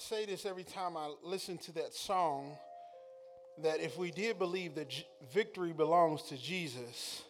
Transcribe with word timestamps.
say 0.00 0.24
this 0.24 0.46
every 0.46 0.64
time 0.64 0.96
I 0.96 1.12
listen 1.22 1.58
to 1.58 1.72
that 1.72 1.94
song 1.94 2.56
that 3.62 3.80
if 3.80 3.98
we 3.98 4.10
did 4.10 4.38
believe 4.38 4.74
that 4.76 4.88
victory 5.32 5.72
belongs 5.72 6.22
to 6.22 6.38
Jesus, 6.38 7.22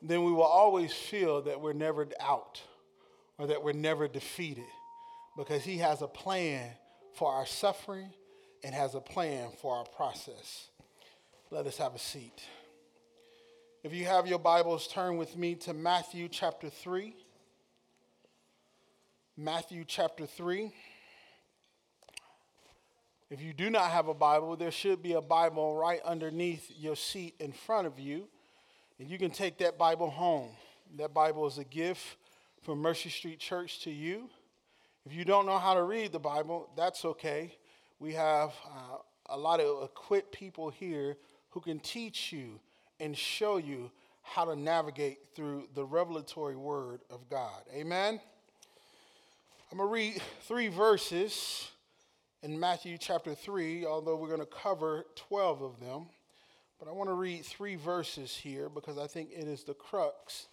then 0.00 0.22
we 0.22 0.30
will 0.30 0.42
always 0.42 0.92
feel 0.92 1.42
that 1.42 1.60
we're 1.60 1.72
never 1.72 2.06
out 2.20 2.62
or 3.36 3.48
that 3.48 3.64
we're 3.64 3.72
never 3.72 4.06
defeated 4.06 4.64
because 5.36 5.64
he 5.64 5.78
has 5.78 6.00
a 6.00 6.06
plan 6.06 6.70
for 7.14 7.32
our 7.32 7.46
suffering 7.46 8.10
and 8.62 8.74
has 8.74 8.94
a 8.94 9.00
plan 9.00 9.48
for 9.60 9.76
our 9.76 9.84
process. 9.84 10.68
Let 11.50 11.66
us 11.66 11.78
have 11.78 11.94
a 11.94 11.98
seat. 11.98 12.42
If 13.82 13.92
you 13.92 14.04
have 14.04 14.26
your 14.28 14.38
Bibles, 14.38 14.86
turn 14.86 15.16
with 15.16 15.36
me 15.36 15.56
to 15.56 15.74
Matthew 15.74 16.28
chapter 16.28 16.68
3. 16.68 17.14
Matthew 19.36 19.84
chapter 19.86 20.26
3. 20.26 20.72
If 23.30 23.42
you 23.42 23.52
do 23.52 23.68
not 23.68 23.90
have 23.90 24.08
a 24.08 24.14
Bible, 24.14 24.56
there 24.56 24.70
should 24.70 25.02
be 25.02 25.12
a 25.12 25.20
Bible 25.20 25.76
right 25.76 26.00
underneath 26.02 26.72
your 26.78 26.96
seat 26.96 27.34
in 27.38 27.52
front 27.52 27.86
of 27.86 27.98
you. 27.98 28.26
And 28.98 29.10
you 29.10 29.18
can 29.18 29.30
take 29.30 29.58
that 29.58 29.76
Bible 29.76 30.08
home. 30.08 30.48
That 30.96 31.12
Bible 31.12 31.46
is 31.46 31.58
a 31.58 31.64
gift 31.64 32.16
from 32.62 32.78
Mercy 32.78 33.10
Street 33.10 33.38
Church 33.38 33.80
to 33.80 33.90
you. 33.90 34.30
If 35.04 35.12
you 35.12 35.26
don't 35.26 35.44
know 35.44 35.58
how 35.58 35.74
to 35.74 35.82
read 35.82 36.10
the 36.10 36.18
Bible, 36.18 36.70
that's 36.74 37.04
okay. 37.04 37.54
We 37.98 38.14
have 38.14 38.54
uh, 38.66 38.96
a 39.26 39.36
lot 39.36 39.60
of 39.60 39.84
equipped 39.84 40.32
people 40.32 40.70
here 40.70 41.18
who 41.50 41.60
can 41.60 41.80
teach 41.80 42.32
you 42.32 42.58
and 42.98 43.14
show 43.14 43.58
you 43.58 43.90
how 44.22 44.46
to 44.46 44.56
navigate 44.56 45.18
through 45.34 45.68
the 45.74 45.84
revelatory 45.84 46.56
word 46.56 47.00
of 47.10 47.28
God. 47.28 47.60
Amen. 47.74 48.20
I'm 49.70 49.76
going 49.76 49.86
to 49.86 49.92
read 49.92 50.22
three 50.46 50.68
verses 50.68 51.70
in 52.42 52.58
Matthew 52.58 52.98
chapter 52.98 53.34
3, 53.34 53.84
although 53.84 54.16
we're 54.16 54.28
going 54.28 54.40
to 54.40 54.46
cover 54.46 55.04
12 55.16 55.62
of 55.62 55.80
them. 55.80 56.06
But 56.78 56.88
I 56.88 56.92
want 56.92 57.10
to 57.10 57.14
read 57.14 57.44
three 57.44 57.74
verses 57.74 58.34
here 58.34 58.68
because 58.68 58.96
I 58.96 59.08
think 59.08 59.30
it 59.32 59.48
is 59.48 59.64
the 59.64 59.74
crux 59.74 60.46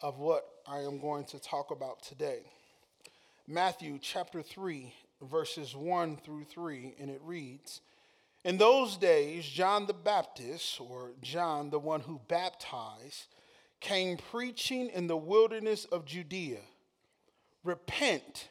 of 0.00 0.18
what 0.18 0.44
I 0.66 0.78
am 0.78 1.00
going 1.00 1.24
to 1.26 1.38
talk 1.38 1.70
about 1.70 2.02
today. 2.02 2.40
Matthew 3.46 3.98
chapter 4.02 4.42
3, 4.42 4.92
verses 5.30 5.76
1 5.76 6.16
through 6.16 6.44
3, 6.44 6.94
and 6.98 7.08
it 7.08 7.20
reads 7.22 7.80
In 8.44 8.58
those 8.58 8.96
days, 8.96 9.44
John 9.44 9.86
the 9.86 9.94
Baptist, 9.94 10.80
or 10.80 11.12
John 11.22 11.70
the 11.70 11.78
one 11.78 12.00
who 12.00 12.20
baptized, 12.26 13.26
came 13.80 14.16
preaching 14.16 14.90
in 14.90 15.06
the 15.06 15.16
wilderness 15.16 15.84
of 15.84 16.04
Judea 16.04 16.60
Repent, 17.62 18.48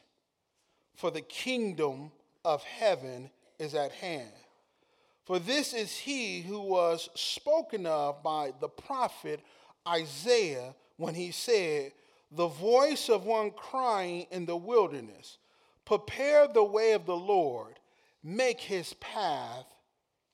for 0.96 1.10
the 1.10 1.20
kingdom 1.20 2.12
of 2.44 2.62
heaven 2.64 3.30
is 3.58 3.74
at 3.74 3.92
hand. 3.92 4.32
For 5.24 5.38
this 5.38 5.72
is 5.72 5.96
he 5.96 6.42
who 6.42 6.60
was 6.60 7.08
spoken 7.14 7.86
of 7.86 8.22
by 8.22 8.52
the 8.60 8.68
prophet 8.68 9.40
Isaiah 9.86 10.74
when 10.96 11.14
he 11.14 11.30
said, 11.30 11.92
The 12.30 12.48
voice 12.48 13.08
of 13.08 13.24
one 13.24 13.52
crying 13.52 14.26
in 14.30 14.46
the 14.46 14.56
wilderness, 14.56 15.38
Prepare 15.84 16.48
the 16.48 16.64
way 16.64 16.92
of 16.92 17.06
the 17.06 17.16
Lord, 17.16 17.78
make 18.22 18.60
his 18.60 18.94
path 18.94 19.66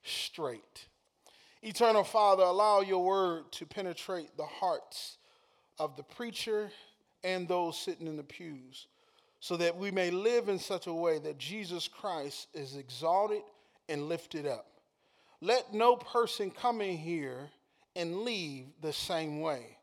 straight. 0.02 0.86
Eternal 1.62 2.04
Father, 2.04 2.44
allow 2.44 2.80
your 2.80 3.04
word 3.04 3.50
to 3.52 3.66
penetrate 3.66 4.36
the 4.36 4.46
hearts 4.46 5.18
of 5.78 5.96
the 5.96 6.02
preacher 6.02 6.70
and 7.24 7.48
those 7.48 7.78
sitting 7.78 8.06
in 8.06 8.16
the 8.16 8.22
pews 8.22 8.86
so 9.40 9.56
that 9.56 9.76
we 9.76 9.90
may 9.90 10.10
live 10.10 10.48
in 10.48 10.58
such 10.58 10.86
a 10.86 10.92
way 10.92 11.18
that 11.18 11.38
Jesus 11.38 11.88
Christ 11.88 12.48
is 12.54 12.76
exalted 12.76 13.42
and 13.88 14.08
lifted 14.08 14.46
up. 14.46 14.66
Let 15.40 15.72
no 15.72 15.96
person 15.96 16.50
come 16.50 16.80
in 16.80 16.96
here 16.96 17.48
and 17.94 18.22
leave 18.22 18.66
the 18.82 18.92
same 18.92 19.40
way, 19.40 19.78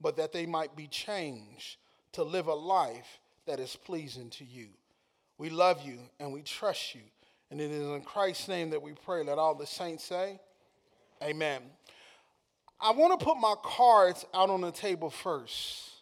but 0.00 0.16
that 0.16 0.32
they 0.32 0.46
might 0.46 0.74
be 0.74 0.86
changed 0.86 1.76
to 2.12 2.22
live 2.22 2.46
a 2.46 2.54
life 2.54 3.20
that 3.46 3.60
is 3.60 3.76
pleasing 3.76 4.30
to 4.30 4.44
you. 4.44 4.68
We 5.36 5.50
love 5.50 5.82
you 5.82 5.98
and 6.18 6.32
we 6.32 6.42
trust 6.42 6.94
you. 6.94 7.02
And 7.50 7.60
it 7.60 7.70
is 7.70 7.86
in 7.86 8.02
Christ's 8.02 8.48
name 8.48 8.70
that 8.70 8.82
we 8.82 8.92
pray. 8.92 9.22
Let 9.22 9.38
all 9.38 9.54
the 9.54 9.66
saints 9.66 10.04
say, 10.04 10.40
Amen. 11.22 11.62
I 12.80 12.90
want 12.92 13.18
to 13.18 13.24
put 13.24 13.36
my 13.38 13.54
cards 13.62 14.26
out 14.34 14.50
on 14.50 14.60
the 14.60 14.72
table 14.72 15.10
first. 15.10 15.93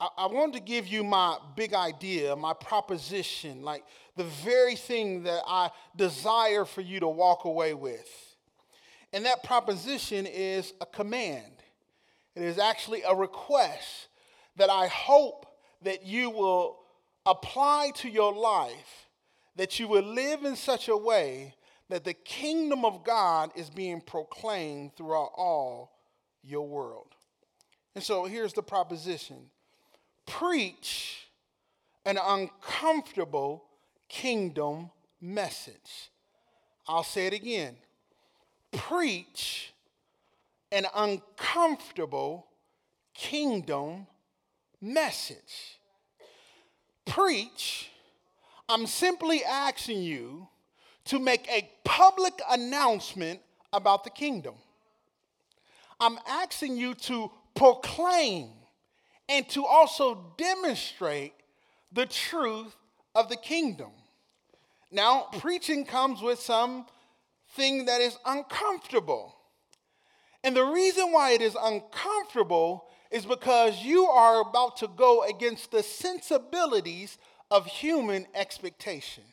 I, 0.00 0.08
I 0.18 0.26
wanted 0.26 0.54
to 0.54 0.60
give 0.60 0.86
you 0.86 1.04
my 1.04 1.36
big 1.56 1.74
idea, 1.74 2.34
my 2.34 2.54
proposition, 2.54 3.62
like 3.62 3.84
the 4.16 4.24
very 4.24 4.74
thing 4.74 5.24
that 5.24 5.42
I 5.46 5.70
desire 5.96 6.64
for 6.64 6.80
you 6.80 7.00
to 7.00 7.08
walk 7.08 7.44
away 7.44 7.74
with. 7.74 8.08
And 9.12 9.24
that 9.26 9.42
proposition 9.42 10.26
is 10.26 10.72
a 10.80 10.86
command. 10.86 11.52
It 12.34 12.42
is 12.42 12.58
actually 12.58 13.02
a 13.02 13.14
request 13.14 14.08
that 14.56 14.70
I 14.70 14.86
hope 14.86 15.46
that 15.82 16.04
you 16.04 16.30
will 16.30 16.78
apply 17.26 17.90
to 17.96 18.08
your 18.08 18.32
life, 18.32 19.08
that 19.56 19.78
you 19.78 19.88
will 19.88 20.04
live 20.04 20.44
in 20.44 20.56
such 20.56 20.88
a 20.88 20.96
way 20.96 21.54
that 21.88 22.04
the 22.04 22.14
kingdom 22.14 22.84
of 22.84 23.04
God 23.04 23.50
is 23.56 23.68
being 23.68 24.00
proclaimed 24.00 24.94
throughout 24.96 25.32
all 25.36 25.92
your 26.42 26.66
world. 26.66 27.14
And 27.94 28.04
so 28.04 28.24
here's 28.24 28.52
the 28.52 28.62
proposition 28.62 29.50
preach 30.30 31.26
an 32.06 32.18
uncomfortable 32.22 33.64
kingdom 34.08 34.90
message. 35.20 36.10
I'll 36.86 37.04
say 37.04 37.26
it 37.26 37.32
again. 37.32 37.76
Preach 38.72 39.74
an 40.70 40.86
uncomfortable 40.94 42.46
kingdom 43.12 44.06
message. 44.80 45.80
Preach, 47.04 47.90
I'm 48.68 48.86
simply 48.86 49.42
asking 49.44 50.02
you 50.02 50.46
to 51.06 51.18
make 51.18 51.48
a 51.50 51.68
public 51.84 52.34
announcement 52.48 53.40
about 53.72 54.04
the 54.04 54.10
kingdom. 54.10 54.54
I'm 55.98 56.18
asking 56.26 56.76
you 56.76 56.94
to 56.94 57.30
proclaim 57.54 58.50
and 59.30 59.48
to 59.48 59.64
also 59.64 60.34
demonstrate 60.36 61.32
the 61.92 62.04
truth 62.04 62.74
of 63.14 63.28
the 63.28 63.36
kingdom. 63.36 63.92
Now, 64.90 65.28
preaching 65.38 65.86
comes 65.86 66.20
with 66.20 66.40
something 66.40 67.84
that 67.86 68.00
is 68.00 68.18
uncomfortable. 68.26 69.36
And 70.42 70.56
the 70.56 70.64
reason 70.64 71.12
why 71.12 71.30
it 71.30 71.42
is 71.42 71.56
uncomfortable 71.60 72.86
is 73.12 73.24
because 73.24 73.82
you 73.82 74.06
are 74.06 74.40
about 74.40 74.78
to 74.78 74.88
go 74.88 75.22
against 75.22 75.70
the 75.70 75.84
sensibilities 75.84 77.16
of 77.52 77.66
human 77.66 78.26
expectation. 78.34 79.24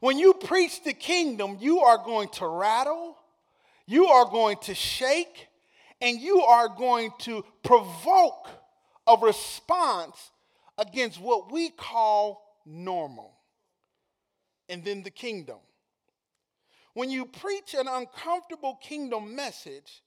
When 0.00 0.18
you 0.18 0.34
preach 0.34 0.84
the 0.84 0.92
kingdom, 0.92 1.56
you 1.58 1.80
are 1.80 1.98
going 1.98 2.28
to 2.30 2.46
rattle, 2.46 3.16
you 3.86 4.06
are 4.06 4.26
going 4.26 4.58
to 4.62 4.74
shake, 4.74 5.48
and 6.00 6.20
you 6.20 6.42
are 6.42 6.68
going 6.68 7.10
to 7.20 7.44
provoke 7.62 8.48
a 9.06 9.16
response 9.20 10.30
against 10.78 11.20
what 11.20 11.50
we 11.50 11.70
call 11.70 12.58
normal. 12.64 13.32
And 14.68 14.84
then 14.84 15.02
the 15.02 15.10
kingdom. 15.10 15.58
When 16.92 17.10
you 17.10 17.24
preach 17.24 17.74
an 17.74 17.86
uncomfortable 17.88 18.78
kingdom 18.82 19.36
message, 19.36 20.02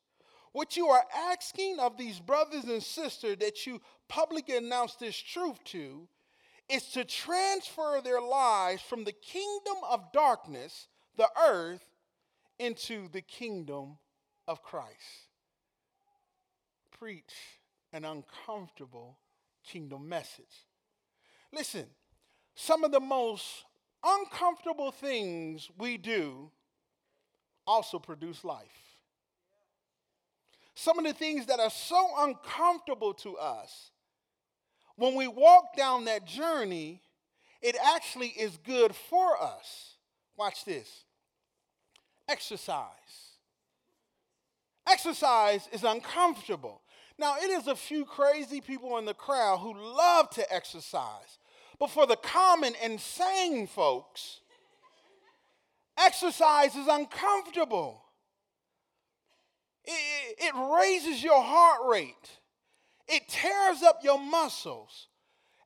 what 0.51 0.75
you 0.75 0.88
are 0.88 1.05
asking 1.31 1.79
of 1.79 1.97
these 1.97 2.19
brothers 2.19 2.66
and 2.66 2.83
sisters 2.83 3.38
that 3.39 3.66
you 3.66 3.79
publicly 4.07 4.57
announce 4.57 4.95
this 4.95 5.16
truth 5.16 5.63
to 5.66 6.07
is 6.67 6.84
to 6.91 7.05
transfer 7.05 8.02
their 8.03 8.22
lives 8.22 8.81
from 8.81 9.03
the 9.03 9.11
kingdom 9.11 9.75
of 9.90 10.11
darkness, 10.11 10.87
the 11.16 11.29
earth, 11.47 11.85
into 12.58 13.08
the 13.09 13.22
kingdom 13.22 13.97
of 14.47 14.61
Christ 14.61 15.28
preach 16.99 17.34
an 17.93 18.03
uncomfortable 18.05 19.17
kingdom 19.66 20.09
message. 20.09 20.66
Listen, 21.53 21.85
some 22.55 22.84
of 22.84 22.91
the 22.91 22.99
most 22.99 23.46
uncomfortable 24.03 24.91
things 24.91 25.69
we 25.78 25.97
do 25.97 26.51
also 27.66 27.99
produce 27.99 28.43
life. 28.43 28.67
Some 30.75 30.99
of 30.99 31.05
the 31.05 31.13
things 31.13 31.46
that 31.47 31.59
are 31.59 31.69
so 31.69 32.09
uncomfortable 32.19 33.13
to 33.16 33.37
us, 33.37 33.91
when 34.95 35.16
we 35.16 35.28
walk 35.28 35.75
down 35.75 36.05
that 36.05 36.25
journey, 36.25 37.02
it 37.61 37.75
actually 37.95 38.28
is 38.29 38.57
good 38.66 38.95
for 38.95 39.41
us. 39.41 39.95
Watch 40.37 40.66
this 40.66 41.03
exercise. 42.28 42.87
Exercise 44.87 45.67
is 45.72 45.84
uncomfortable. 45.84 46.81
Now, 47.19 47.35
it 47.35 47.49
is 47.49 47.67
a 47.67 47.75
few 47.75 48.05
crazy 48.05 48.61
people 48.61 48.97
in 48.97 49.03
the 49.03 49.13
crowd 49.13 49.57
who 49.57 49.73
love 49.73 50.29
to 50.31 50.53
exercise. 50.53 51.37
But 51.77 51.89
for 51.89 52.07
the 52.07 52.16
common 52.16 52.73
and 52.81 52.99
sane 52.99 53.67
folks, 53.67 54.39
exercise 55.97 56.75
is 56.75 56.87
uncomfortable. 56.87 58.01
It, 59.83 60.37
it, 60.39 60.77
raises 60.79 61.21
your 61.21 61.43
heart 61.43 61.89
rate. 61.89 62.39
It 63.09 63.27
tears 63.27 63.83
up 63.83 63.99
your 64.01 64.19
muscles. 64.19 65.07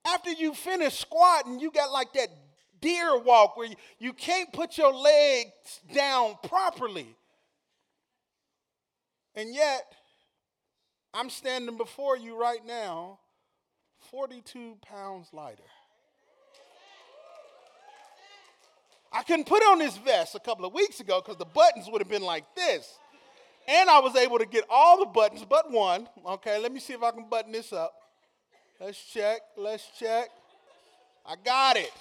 After 0.06 0.32
you 0.32 0.56
finish 0.56 0.98
squatting, 0.98 1.60
you 1.60 1.72
got 1.72 1.92
like 1.92 2.14
that 2.14 2.30
deer 2.82 3.20
walk 3.20 3.58
where 3.58 3.68
you, 3.68 3.76
you 4.00 4.14
can't 4.14 4.52
put 4.52 4.78
your 4.78 4.94
legs 4.94 5.82
down 5.94 6.36
properly. 6.44 7.16
And 9.36 9.54
yet, 9.54 9.84
I'm 11.14 11.30
standing 11.30 11.78
before 11.78 12.18
you 12.18 12.40
right 12.40 12.66
now, 12.66 13.20
42 14.10 14.78
pounds 14.82 15.28
lighter. 15.32 15.62
I 19.12 19.22
couldn't 19.22 19.46
put 19.46 19.62
on 19.62 19.78
this 19.78 19.96
vest 19.98 20.34
a 20.34 20.40
couple 20.40 20.66
of 20.66 20.74
weeks 20.74 21.00
ago 21.00 21.22
because 21.22 21.38
the 21.38 21.46
buttons 21.46 21.88
would 21.92 22.02
have 22.02 22.10
been 22.10 22.24
like 22.24 22.46
this. 22.56 22.98
And 23.68 23.90
I 23.90 24.00
was 24.00 24.16
able 24.16 24.40
to 24.40 24.46
get 24.46 24.66
all 24.70 25.00
the 25.00 25.06
buttons 25.06 25.46
but 25.48 25.72
one. 25.72 26.08
Okay, 26.26 26.58
let 26.58 26.72
me 26.72 26.80
see 26.80 26.94
if 26.94 27.04
I 27.04 27.12
can 27.12 27.30
button 27.30 27.52
this 27.52 27.72
up. 27.72 27.94
Let's 28.82 29.02
check, 29.06 29.42
let's 29.56 29.88
check. 30.00 30.30
I 31.26 31.36
got 31.46 31.78
it. 31.78 31.94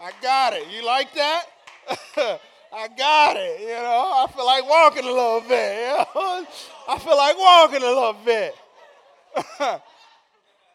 I 0.00 0.10
got 0.22 0.54
it. 0.54 0.66
You 0.72 0.84
like 0.84 1.14
that? 1.14 2.40
I 2.74 2.88
got 2.88 3.36
it. 3.36 3.60
You 3.60 3.68
know, 3.68 4.26
I 4.26 4.26
feel 4.34 4.46
like 4.46 4.68
walking 4.68 5.04
a 5.04 5.12
little 5.12 5.40
bit. 5.40 5.78
You 5.78 6.04
know? 6.14 6.46
I 6.88 6.98
feel 6.98 7.16
like 7.16 7.38
walking 7.38 7.82
a 7.82 7.86
little 7.86 8.16
bit. 8.24 8.54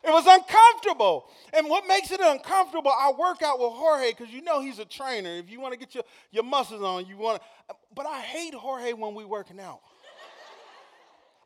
it 0.04 0.12
was 0.12 0.26
uncomfortable. 0.28 1.26
And 1.54 1.68
what 1.68 1.88
makes 1.88 2.12
it 2.12 2.20
uncomfortable, 2.22 2.92
I 2.92 3.12
work 3.18 3.42
out 3.42 3.60
with 3.60 3.74
Jorge 3.74 4.12
because 4.12 4.32
you 4.32 4.42
know 4.42 4.62
he's 4.62 4.80
a 4.80 4.86
trainer. 4.86 5.32
If 5.32 5.50
you 5.50 5.60
want 5.60 5.74
to 5.74 5.80
get 5.80 5.96
your, 5.96 6.04
your 6.32 6.44
muscles 6.44 6.82
on, 6.82 7.06
you 7.08 7.18
want 7.18 7.42
to. 7.42 7.76
But 7.96 8.06
I 8.06 8.22
hate 8.22 8.54
Jorge 8.54 8.94
when 8.94 9.16
we 9.16 9.26
working 9.26 9.60
out. 9.60 9.80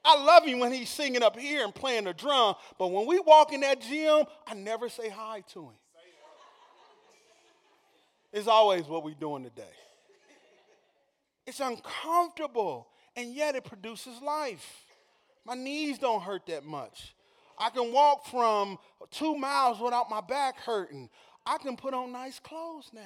I 0.03 0.21
love 0.21 0.45
him 0.45 0.59
when 0.59 0.74
he's 0.74 0.89
singing 0.89 1.21
up 1.21 1.38
here 1.38 1.63
and 1.63 1.74
playing 1.74 2.06
the 2.06 2.13
drum, 2.13 2.56
but 2.80 2.88
when 2.88 3.06
we 3.06 3.19
walk 3.19 3.53
in 3.53 3.62
that 3.62 3.81
gym, 3.81 4.24
I 4.48 4.56
never 4.56 4.89
say 4.89 5.09
hi 5.09 5.44
to 5.53 5.65
him. 5.65 5.75
It's 8.33 8.48
always 8.48 8.86
what 8.86 9.03
we're 9.03 9.13
doing 9.13 9.44
today. 9.44 9.63
It's 11.46 11.60
uncomfortable, 11.60 12.88
and 13.16 13.34
yet 13.34 13.56
it 13.56 13.64
produces 13.64 14.22
life. 14.22 14.86
My 15.46 15.56
knees 15.56 15.98
don't 15.98 16.22
hurt 16.22 16.46
that 16.48 16.64
much. 16.64 17.16
I 17.58 17.70
can 17.70 17.92
walk 17.92 18.26
from 18.26 18.78
two 19.10 19.36
miles 19.36 19.80
without 19.80 20.10
my 20.10 20.22
back 20.22 20.60
hurting. 20.60 21.10
I 21.46 21.58
can 21.58 21.76
put 21.76 21.94
on 21.94 22.12
nice 22.12 22.40
clothes 22.40 22.90
now. 22.94 23.02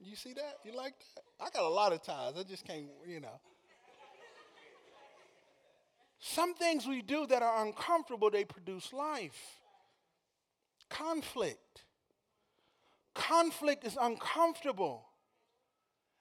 You 0.00 0.16
see 0.16 0.32
that? 0.34 0.58
You 0.64 0.76
like 0.76 0.94
that? 0.98 1.22
I 1.40 1.50
got 1.50 1.64
a 1.64 1.68
lot 1.68 1.92
of 1.92 2.02
ties. 2.02 2.34
I 2.38 2.42
just 2.42 2.66
can't, 2.66 2.86
you 3.06 3.20
know. 3.20 3.40
Some 6.18 6.54
things 6.54 6.86
we 6.86 7.02
do 7.02 7.26
that 7.26 7.42
are 7.42 7.64
uncomfortable, 7.66 8.30
they 8.30 8.44
produce 8.44 8.92
life. 8.92 9.60
Conflict. 10.88 11.84
Conflict 13.14 13.84
is 13.84 13.96
uncomfortable. 14.00 15.06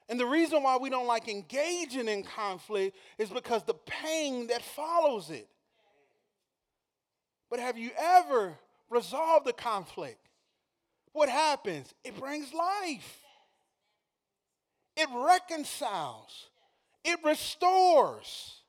And 0.10 0.20
the 0.20 0.26
reason 0.26 0.64
why 0.64 0.78
we 0.78 0.90
don't 0.90 1.08
like 1.08 1.28
engaging 1.28 2.08
in 2.08 2.24
conflict 2.24 2.98
is 3.18 3.30
because 3.30 3.64
the 3.64 3.74
pain 3.74 4.48
that 4.48 4.62
follows 4.62 5.30
it. 5.30 5.48
But 7.50 7.60
have 7.60 7.78
you 7.78 7.92
ever 7.98 8.58
resolved 8.90 9.46
the 9.46 9.54
conflict? 9.54 10.18
What 11.14 11.30
happens? 11.30 11.94
It 12.04 12.18
brings 12.18 12.54
life, 12.54 13.20
it 14.98 15.08
reconciles, 15.14 16.50
it 17.04 17.20
restores. 17.24 18.60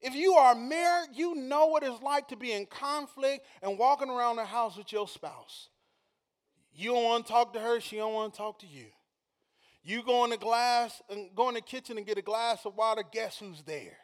If 0.00 0.16
you 0.16 0.32
are 0.32 0.56
married, 0.56 1.10
you 1.14 1.36
know 1.36 1.66
what 1.66 1.84
it's 1.84 2.02
like 2.02 2.26
to 2.28 2.36
be 2.36 2.52
in 2.52 2.66
conflict 2.66 3.46
and 3.62 3.78
walking 3.78 4.10
around 4.10 4.34
the 4.34 4.44
house 4.44 4.76
with 4.76 4.90
your 4.90 5.06
spouse. 5.06 5.68
You 6.74 6.92
don't 6.92 7.04
want 7.04 7.26
to 7.26 7.32
talk 7.32 7.52
to 7.52 7.60
her, 7.60 7.80
she 7.80 7.98
don't 7.98 8.12
want 8.12 8.32
to 8.32 8.38
talk 8.38 8.58
to 8.60 8.66
you. 8.66 8.86
You 9.84 10.04
go 10.04 10.22
in 10.24 10.30
the 10.30 10.36
glass 10.36 11.02
and 11.10 11.34
go 11.34 11.48
in 11.48 11.54
the 11.54 11.60
kitchen 11.60 11.98
and 11.98 12.06
get 12.06 12.16
a 12.16 12.22
glass 12.22 12.64
of 12.64 12.76
water, 12.76 13.02
guess 13.10 13.40
who's 13.40 13.62
there? 13.62 13.96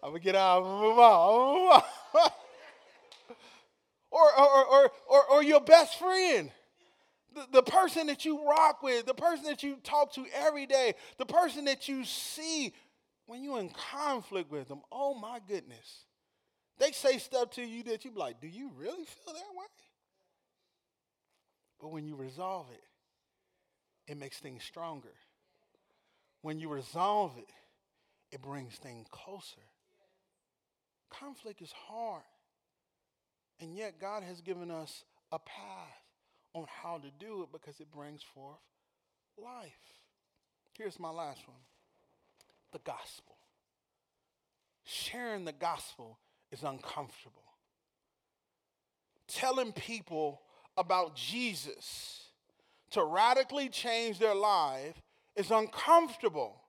I'm 0.02 0.10
gonna 0.10 0.20
get 0.20 0.36
out, 0.36 0.62
move 0.62 0.96
on, 0.98 1.54
move 1.54 1.72
on. 1.72 1.82
or, 4.12 4.38
or, 4.38 4.64
or, 4.66 4.90
or, 5.08 5.24
or 5.32 5.42
your 5.42 5.60
best 5.60 5.98
friend. 5.98 6.52
The, 7.34 7.46
the 7.50 7.62
person 7.62 8.06
that 8.08 8.24
you 8.24 8.46
rock 8.46 8.80
with, 8.82 9.06
the 9.06 9.14
person 9.14 9.46
that 9.46 9.64
you 9.64 9.78
talk 9.82 10.12
to 10.14 10.24
every 10.34 10.66
day, 10.66 10.94
the 11.18 11.26
person 11.26 11.64
that 11.64 11.88
you 11.88 12.04
see 12.04 12.72
when 13.26 13.42
you're 13.42 13.58
in 13.58 13.70
conflict 13.90 14.52
with 14.52 14.68
them, 14.68 14.82
oh 14.92 15.14
my 15.14 15.40
goodness. 15.48 16.04
They 16.82 16.90
say 16.90 17.18
stuff 17.18 17.50
to 17.50 17.62
you 17.62 17.84
that 17.84 18.04
you 18.04 18.10
be 18.10 18.18
like, 18.18 18.40
do 18.40 18.48
you 18.48 18.72
really 18.76 19.04
feel 19.04 19.34
that 19.34 19.56
way? 19.56 19.66
But 21.80 21.92
when 21.92 22.08
you 22.08 22.16
resolve 22.16 22.66
it, 22.72 24.10
it 24.10 24.18
makes 24.18 24.40
things 24.40 24.64
stronger. 24.64 25.14
When 26.40 26.58
you 26.58 26.68
resolve 26.68 27.38
it, 27.38 27.52
it 28.32 28.42
brings 28.42 28.74
things 28.74 29.06
closer. 29.12 29.62
Conflict 31.08 31.62
is 31.62 31.72
hard. 31.86 32.24
And 33.60 33.76
yet, 33.76 34.00
God 34.00 34.24
has 34.24 34.40
given 34.40 34.72
us 34.72 35.04
a 35.30 35.38
path 35.38 36.02
on 36.52 36.66
how 36.82 36.98
to 36.98 37.24
do 37.24 37.44
it 37.44 37.50
because 37.52 37.78
it 37.78 37.92
brings 37.92 38.22
forth 38.34 38.58
life. 39.40 39.70
Here's 40.76 40.98
my 40.98 41.10
last 41.10 41.46
one 41.46 41.60
the 42.72 42.80
gospel. 42.80 43.36
Sharing 44.84 45.44
the 45.44 45.52
gospel 45.52 46.18
is 46.52 46.62
uncomfortable. 46.62 47.42
Telling 49.26 49.72
people 49.72 50.42
about 50.76 51.16
Jesus 51.16 52.28
to 52.90 53.02
radically 53.02 53.68
change 53.68 54.18
their 54.18 54.34
life 54.34 55.00
is 55.34 55.50
uncomfortable. 55.50 56.60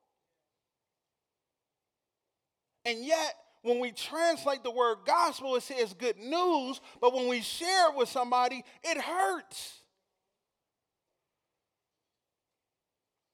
And 2.86 3.06
yet, 3.06 3.36
when 3.62 3.80
we 3.80 3.92
translate 3.92 4.63
the 4.63 4.72
word 4.72 5.00
gospel, 5.06 5.56
it 5.56 5.63
says 5.63 5.94
good 5.94 6.18
news, 6.18 6.82
but 7.00 7.13
when 7.13 7.28
we 7.28 7.42
share 7.42 7.90
it 7.90 7.96
with 7.96 8.10
somebody, 8.10 8.63
it 8.84 8.98
hurts. 8.98 9.80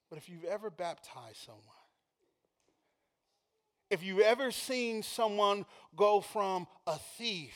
But 0.09 0.17
if 0.17 0.29
you've 0.29 0.45
ever 0.45 0.69
baptized 0.69 1.37
someone, 1.45 1.63
if 3.89 4.03
you've 4.03 4.19
ever 4.19 4.51
seen 4.51 5.03
someone 5.03 5.65
go 5.95 6.21
from 6.21 6.67
a 6.85 6.97
thief 7.17 7.55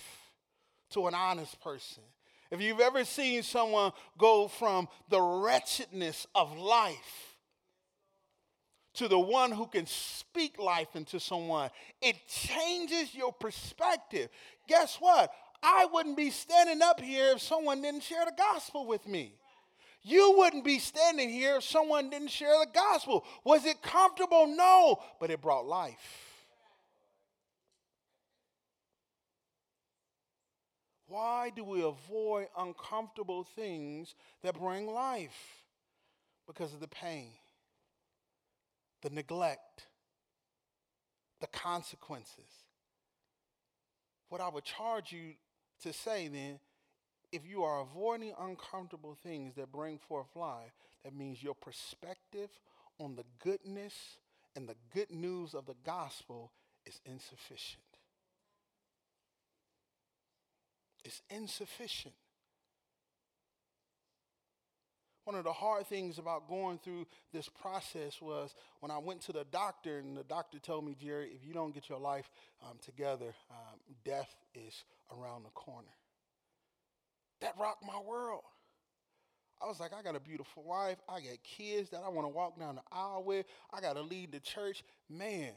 to 0.92 1.08
an 1.08 1.14
honest 1.14 1.60
person, 1.62 2.04
if 2.52 2.62
you've 2.62 2.80
ever 2.80 3.04
seen 3.04 3.44
someone 3.44 3.92
go 4.18 4.48
from 4.48 4.88
the 5.10 5.22
wretchedness 5.22 6.28
of 6.36 6.56
life 6.58 7.38
to 8.96 9.08
the 9.08 9.18
one 9.18 9.52
who 9.52 9.66
can 9.66 9.88
speak 9.88 10.60
life 10.60 10.96
into 10.96 11.20
someone, 11.20 11.70
it 12.02 12.16
changes 12.28 13.16
your 13.16 13.34
perspective. 13.34 14.30
Guess 14.68 14.98
what? 14.98 15.32
I 15.64 15.88
wouldn't 15.92 16.18
be 16.18 16.30
standing 16.30 16.82
up 16.82 17.00
here 17.00 17.32
if 17.32 17.42
someone 17.42 17.82
didn't 17.82 18.04
share 18.04 18.26
the 18.26 18.34
gospel 18.38 18.86
with 18.86 19.08
me. 19.08 19.34
You 20.04 20.36
wouldn't 20.38 20.66
be 20.66 20.80
standing 20.80 21.30
here 21.30 21.58
if 21.58 21.64
someone 21.64 22.10
didn't 22.10 22.32
share 22.32 22.60
the 22.60 22.72
gospel. 22.74 23.26
Was 23.46 23.66
it 23.66 23.82
comfortable? 23.82 24.48
No, 24.48 25.02
but 25.20 25.32
it 25.32 25.42
brought 25.42 25.66
life. 25.66 26.24
Why 31.08 31.52
do 31.56 31.64
we 31.64 31.84
avoid 31.84 32.48
uncomfortable 32.58 33.44
things 33.56 34.16
that 34.42 34.60
bring 34.60 34.88
life? 34.88 35.64
Because 36.48 36.74
of 36.74 36.82
the 36.82 36.88
pain, 36.88 37.30
the 39.04 39.10
neglect, 39.10 39.88
the 41.40 41.48
consequences. 41.48 42.50
What 44.28 44.42
I 44.42 44.50
would 44.50 44.66
charge 44.66 45.14
you 45.14 45.36
to 45.84 45.94
say 45.94 46.28
then, 46.28 46.60
if 47.34 47.42
you 47.50 47.64
are 47.64 47.82
avoiding 47.82 48.32
uncomfortable 48.40 49.18
things 49.24 49.56
that 49.56 49.72
bring 49.72 49.98
forth 49.98 50.28
life, 50.36 50.72
that 51.04 51.16
means 51.16 51.42
your 51.42 51.56
perspective 51.56 52.50
on 53.00 53.16
the 53.16 53.26
goodness 53.44 53.94
and 54.56 54.70
the 54.70 54.76
good 54.94 55.10
news 55.10 55.56
of 55.56 55.66
the 55.66 55.74
gospel 55.84 56.52
is 56.86 57.02
insufficient. 57.06 57.82
It's 61.04 61.24
insufficient. 61.32 62.14
One 65.24 65.36
of 65.36 65.44
the 65.44 65.54
hard 65.54 65.88
things 65.88 66.20
about 66.20 66.48
going 66.48 66.78
through 66.84 67.08
this 67.32 67.50
process 67.50 68.22
was 68.22 68.54
when 68.80 68.92
I 68.92 69.00
went 69.00 69.22
to 69.22 69.32
the 69.32 69.46
doctor, 69.46 69.98
and 69.98 70.16
the 70.16 70.24
doctor 70.24 70.60
told 70.60 70.86
me, 70.86 70.96
Jerry, 71.02 71.32
if 71.34 71.48
you 71.48 71.54
don't 71.54 71.74
get 71.74 71.90
your 71.90 72.00
life 72.00 72.30
um, 72.62 72.78
together, 72.84 73.34
um, 73.50 73.80
death 74.06 74.36
is 74.54 74.84
around 75.12 75.44
the 75.44 75.50
corner. 75.50 75.88
That 77.44 77.56
rocked 77.60 77.84
my 77.86 78.00
world. 78.00 78.42
I 79.62 79.68
was 79.68 79.78
like, 79.78 79.92
I 79.94 80.02
got 80.02 80.16
a 80.16 80.20
beautiful 80.22 80.64
wife. 80.64 80.98
I 81.10 81.16
got 81.16 81.44
kids 81.44 81.90
that 81.90 82.02
I 82.06 82.08
want 82.08 82.26
to 82.26 82.30
walk 82.30 82.58
down 82.58 82.76
the 82.76 82.82
aisle 82.90 83.22
with. 83.26 83.46
I 83.74 83.82
got 83.82 83.98
to 83.98 84.02
lead 84.02 84.32
the 84.32 84.40
church. 84.40 84.82
Man, 85.10 85.52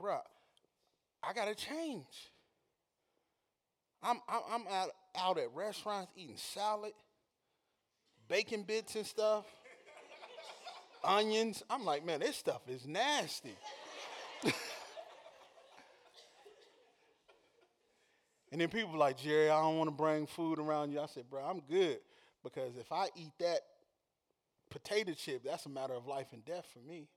bruh, 0.00 0.22
I 1.22 1.34
got 1.34 1.48
to 1.48 1.54
change. 1.54 2.30
I'm, 4.02 4.20
I'm, 4.26 4.66
out, 4.70 4.88
out 5.14 5.38
at 5.38 5.54
restaurants 5.54 6.10
eating 6.16 6.38
salad, 6.38 6.92
bacon 8.26 8.62
bits 8.62 8.96
and 8.96 9.04
stuff, 9.04 9.44
onions. 11.04 11.62
I'm 11.68 11.84
like, 11.84 12.06
man, 12.06 12.20
this 12.20 12.36
stuff 12.36 12.62
is 12.68 12.86
nasty. 12.86 13.56
and 18.52 18.60
then 18.60 18.68
people 18.68 18.98
like, 18.98 19.16
Jerry, 19.16 19.48
I 19.48 19.62
don't 19.62 19.78
want 19.78 19.88
to 19.88 19.96
bring 19.96 20.26
food 20.26 20.58
around 20.58 20.92
you. 20.92 21.00
I 21.00 21.06
said, 21.06 21.24
bro, 21.30 21.42
I'm 21.42 21.60
good 21.70 21.98
because 22.44 22.76
if 22.76 22.92
I 22.92 23.08
eat 23.16 23.32
that 23.40 23.60
potato 24.68 25.14
chip, 25.14 25.42
that's 25.42 25.64
a 25.64 25.70
matter 25.70 25.94
of 25.94 26.06
life 26.06 26.26
and 26.32 26.44
death 26.44 26.66
for 26.70 26.80
me. 26.86 27.08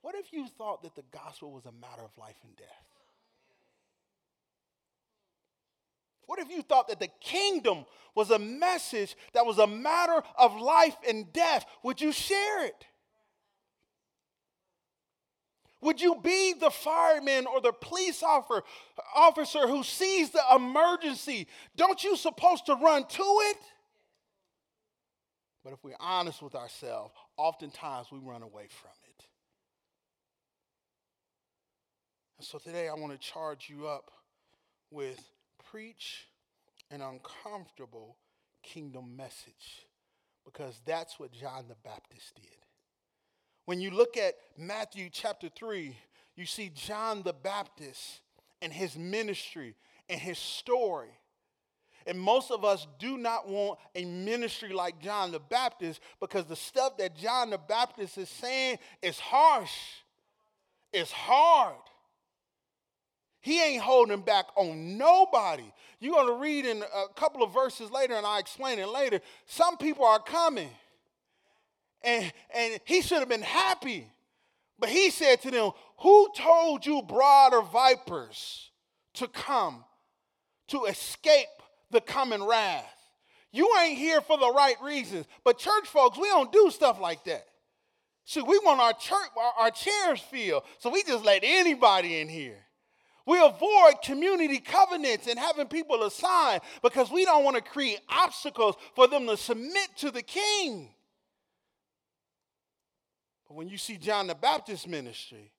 What 0.00 0.14
if 0.14 0.32
you 0.32 0.46
thought 0.56 0.84
that 0.84 0.94
the 0.94 1.02
gospel 1.10 1.50
was 1.50 1.66
a 1.66 1.72
matter 1.72 2.02
of 2.02 2.16
life 2.16 2.36
and 2.44 2.56
death? 2.56 2.68
What 6.26 6.38
if 6.38 6.48
you 6.48 6.62
thought 6.62 6.86
that 6.86 7.00
the 7.00 7.10
kingdom 7.20 7.84
was 8.14 8.30
a 8.30 8.38
message 8.38 9.16
that 9.32 9.44
was 9.44 9.58
a 9.58 9.66
matter 9.66 10.22
of 10.38 10.56
life 10.56 10.96
and 11.08 11.32
death? 11.32 11.66
Would 11.82 12.00
you 12.00 12.12
share 12.12 12.64
it? 12.66 12.86
Would 15.82 16.00
you 16.00 16.16
be 16.22 16.52
the 16.52 16.70
fireman 16.70 17.46
or 17.46 17.60
the 17.60 17.72
police 17.72 18.22
officer, 18.22 19.66
who 19.66 19.82
sees 19.82 20.30
the 20.30 20.42
emergency? 20.54 21.46
Don't 21.76 22.04
you 22.04 22.16
supposed 22.16 22.66
to 22.66 22.74
run 22.74 23.06
to 23.06 23.22
it? 23.22 23.56
But 25.64 25.72
if 25.72 25.82
we're 25.82 25.96
honest 25.98 26.42
with 26.42 26.54
ourselves, 26.54 27.14
oftentimes 27.36 28.08
we 28.12 28.18
run 28.18 28.42
away 28.42 28.68
from 28.68 28.90
it. 29.08 29.26
And 32.38 32.46
so 32.46 32.58
today 32.58 32.88
I 32.88 32.94
want 32.94 33.12
to 33.12 33.18
charge 33.18 33.68
you 33.68 33.86
up 33.86 34.10
with 34.90 35.22
preach 35.70 36.26
an 36.90 37.02
uncomfortable 37.02 38.16
kingdom 38.62 39.16
message 39.16 39.86
because 40.44 40.80
that's 40.84 41.20
what 41.20 41.32
John 41.32 41.66
the 41.68 41.76
Baptist 41.84 42.34
did. 42.36 42.59
When 43.70 43.80
you 43.80 43.92
look 43.92 44.16
at 44.16 44.34
Matthew 44.58 45.08
chapter 45.12 45.48
3, 45.48 45.96
you 46.34 46.44
see 46.44 46.72
John 46.74 47.22
the 47.22 47.32
Baptist 47.32 48.20
and 48.60 48.72
his 48.72 48.98
ministry 48.98 49.76
and 50.08 50.20
his 50.20 50.38
story. 50.38 51.10
And 52.04 52.18
most 52.18 52.50
of 52.50 52.64
us 52.64 52.88
do 52.98 53.16
not 53.16 53.48
want 53.48 53.78
a 53.94 54.04
ministry 54.04 54.72
like 54.72 55.00
John 55.00 55.30
the 55.30 55.38
Baptist 55.38 56.00
because 56.18 56.46
the 56.46 56.56
stuff 56.56 56.96
that 56.96 57.14
John 57.14 57.50
the 57.50 57.58
Baptist 57.58 58.18
is 58.18 58.28
saying 58.28 58.78
is 59.02 59.20
harsh, 59.20 59.70
it's 60.92 61.12
hard. 61.12 61.76
He 63.40 63.62
ain't 63.62 63.84
holding 63.84 64.22
back 64.22 64.46
on 64.56 64.98
nobody. 64.98 65.70
You're 66.00 66.14
going 66.14 66.26
to 66.26 66.40
read 66.40 66.66
in 66.66 66.82
a 66.82 67.14
couple 67.14 67.44
of 67.44 67.54
verses 67.54 67.88
later, 67.92 68.14
and 68.14 68.26
I'll 68.26 68.40
explain 68.40 68.80
it 68.80 68.88
later. 68.88 69.20
Some 69.46 69.76
people 69.76 70.04
are 70.04 70.18
coming, 70.18 70.70
and, 72.02 72.32
and 72.54 72.80
he 72.84 73.02
should 73.02 73.18
have 73.18 73.28
been 73.28 73.42
happy. 73.42 74.06
But 74.78 74.88
he 74.88 75.10
said 75.10 75.42
to 75.42 75.50
them, 75.50 75.72
Who 75.98 76.28
told 76.36 76.86
you, 76.86 77.02
brood 77.02 77.52
or 77.52 77.62
vipers, 77.62 78.70
to 79.14 79.28
come 79.28 79.84
to 80.68 80.84
escape 80.86 81.46
the 81.90 82.00
coming 82.00 82.42
wrath? 82.42 82.84
You 83.52 83.70
ain't 83.82 83.98
here 83.98 84.20
for 84.20 84.38
the 84.38 84.50
right 84.50 84.80
reasons. 84.82 85.26
But 85.44 85.58
church 85.58 85.86
folks, 85.86 86.16
we 86.16 86.28
don't 86.28 86.52
do 86.52 86.70
stuff 86.70 87.00
like 87.00 87.24
that. 87.24 87.44
See, 88.24 88.42
we 88.42 88.58
want 88.60 88.80
our 88.80 88.92
church, 88.92 89.28
our, 89.36 89.64
our 89.64 89.70
chairs 89.70 90.20
filled, 90.20 90.62
so 90.78 90.90
we 90.90 91.02
just 91.02 91.24
let 91.24 91.40
anybody 91.42 92.20
in 92.20 92.28
here. 92.28 92.58
We 93.26 93.38
avoid 93.38 94.02
community 94.02 94.58
covenants 94.58 95.26
and 95.26 95.38
having 95.38 95.66
people 95.66 96.02
assigned 96.04 96.62
because 96.82 97.10
we 97.10 97.24
don't 97.24 97.44
want 97.44 97.56
to 97.56 97.62
create 97.62 98.00
obstacles 98.08 98.76
for 98.94 99.06
them 99.08 99.26
to 99.26 99.36
submit 99.36 99.88
to 99.98 100.10
the 100.10 100.22
king. 100.22 100.90
But 103.50 103.56
when 103.56 103.68
you 103.68 103.78
see 103.78 103.96
John 103.96 104.28
the 104.28 104.36
Baptist 104.36 104.86
ministry, 104.86 105.50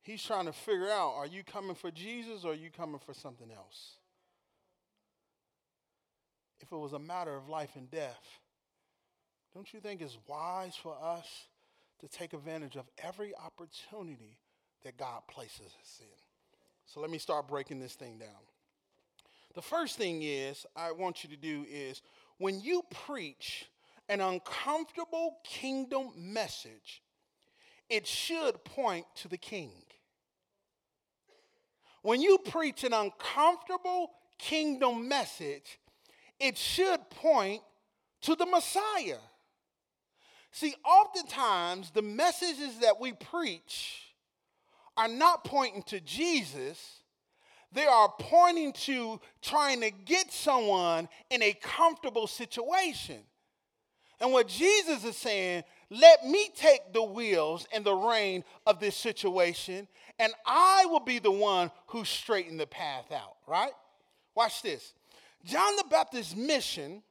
he's 0.00 0.22
trying 0.22 0.46
to 0.46 0.52
figure 0.52 0.88
out 0.88 1.14
are 1.16 1.26
you 1.26 1.42
coming 1.42 1.74
for 1.74 1.90
Jesus 1.90 2.44
or 2.44 2.52
are 2.52 2.54
you 2.54 2.70
coming 2.70 3.00
for 3.04 3.14
something 3.14 3.50
else? 3.50 3.96
If 6.60 6.70
it 6.70 6.76
was 6.76 6.92
a 6.92 7.00
matter 7.00 7.34
of 7.34 7.48
life 7.48 7.70
and 7.74 7.90
death, 7.90 8.22
don't 9.52 9.74
you 9.74 9.80
think 9.80 10.02
it's 10.02 10.16
wise 10.28 10.76
for 10.76 10.96
us 11.02 11.26
to 11.98 12.06
take 12.06 12.32
advantage 12.32 12.76
of 12.76 12.88
every 13.02 13.32
opportunity 13.34 14.38
that 14.84 14.96
God 14.96 15.22
places 15.28 15.74
us 15.82 15.98
in. 16.00 16.06
So 16.86 17.00
let 17.00 17.10
me 17.10 17.18
start 17.18 17.48
breaking 17.48 17.80
this 17.80 17.94
thing 17.94 18.18
down. 18.18 18.28
The 19.56 19.62
first 19.62 19.98
thing 19.98 20.22
is 20.22 20.64
I 20.76 20.92
want 20.92 21.24
you 21.24 21.30
to 21.30 21.36
do 21.36 21.66
is 21.68 22.02
when 22.38 22.60
you 22.60 22.84
preach 23.04 23.66
an 24.10 24.20
uncomfortable 24.20 25.36
kingdom 25.44 26.10
message, 26.16 27.00
it 27.88 28.06
should 28.06 28.62
point 28.64 29.06
to 29.14 29.28
the 29.28 29.38
king. 29.38 29.70
When 32.02 32.20
you 32.20 32.38
preach 32.38 32.82
an 32.82 32.92
uncomfortable 32.92 34.10
kingdom 34.36 35.06
message, 35.06 35.78
it 36.40 36.58
should 36.58 37.08
point 37.10 37.62
to 38.22 38.34
the 38.34 38.46
Messiah. 38.46 39.18
See, 40.50 40.74
oftentimes 40.84 41.90
the 41.90 42.02
messages 42.02 42.80
that 42.80 43.00
we 43.00 43.12
preach 43.12 44.14
are 44.96 45.08
not 45.08 45.44
pointing 45.44 45.84
to 45.84 46.00
Jesus, 46.00 47.02
they 47.70 47.86
are 47.86 48.12
pointing 48.18 48.72
to 48.72 49.20
trying 49.40 49.80
to 49.82 49.92
get 49.92 50.32
someone 50.32 51.08
in 51.30 51.42
a 51.42 51.52
comfortable 51.52 52.26
situation. 52.26 53.20
And 54.20 54.32
what 54.32 54.48
Jesus 54.48 55.04
is 55.04 55.16
saying, 55.16 55.64
let 55.88 56.26
me 56.26 56.50
take 56.54 56.92
the 56.92 57.02
wheels 57.02 57.66
and 57.72 57.84
the 57.84 57.94
reign 57.94 58.44
of 58.66 58.78
this 58.78 58.96
situation, 58.96 59.88
and 60.18 60.32
I 60.46 60.86
will 60.86 61.00
be 61.00 61.18
the 61.18 61.30
one 61.30 61.70
who 61.88 62.04
straighten 62.04 62.58
the 62.58 62.66
path 62.66 63.10
out, 63.12 63.36
right? 63.46 63.72
Watch 64.34 64.62
this. 64.62 64.92
John 65.44 65.74
the 65.76 65.84
Baptist's 65.90 66.36
mission 66.36 67.02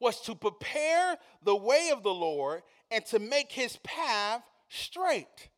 was 0.00 0.20
to 0.22 0.34
prepare 0.34 1.16
the 1.42 1.54
way 1.54 1.90
of 1.92 2.02
the 2.02 2.12
Lord 2.12 2.62
and 2.90 3.04
to 3.06 3.18
make 3.18 3.52
his 3.52 3.76
path 3.84 4.42
straight. 4.68 5.48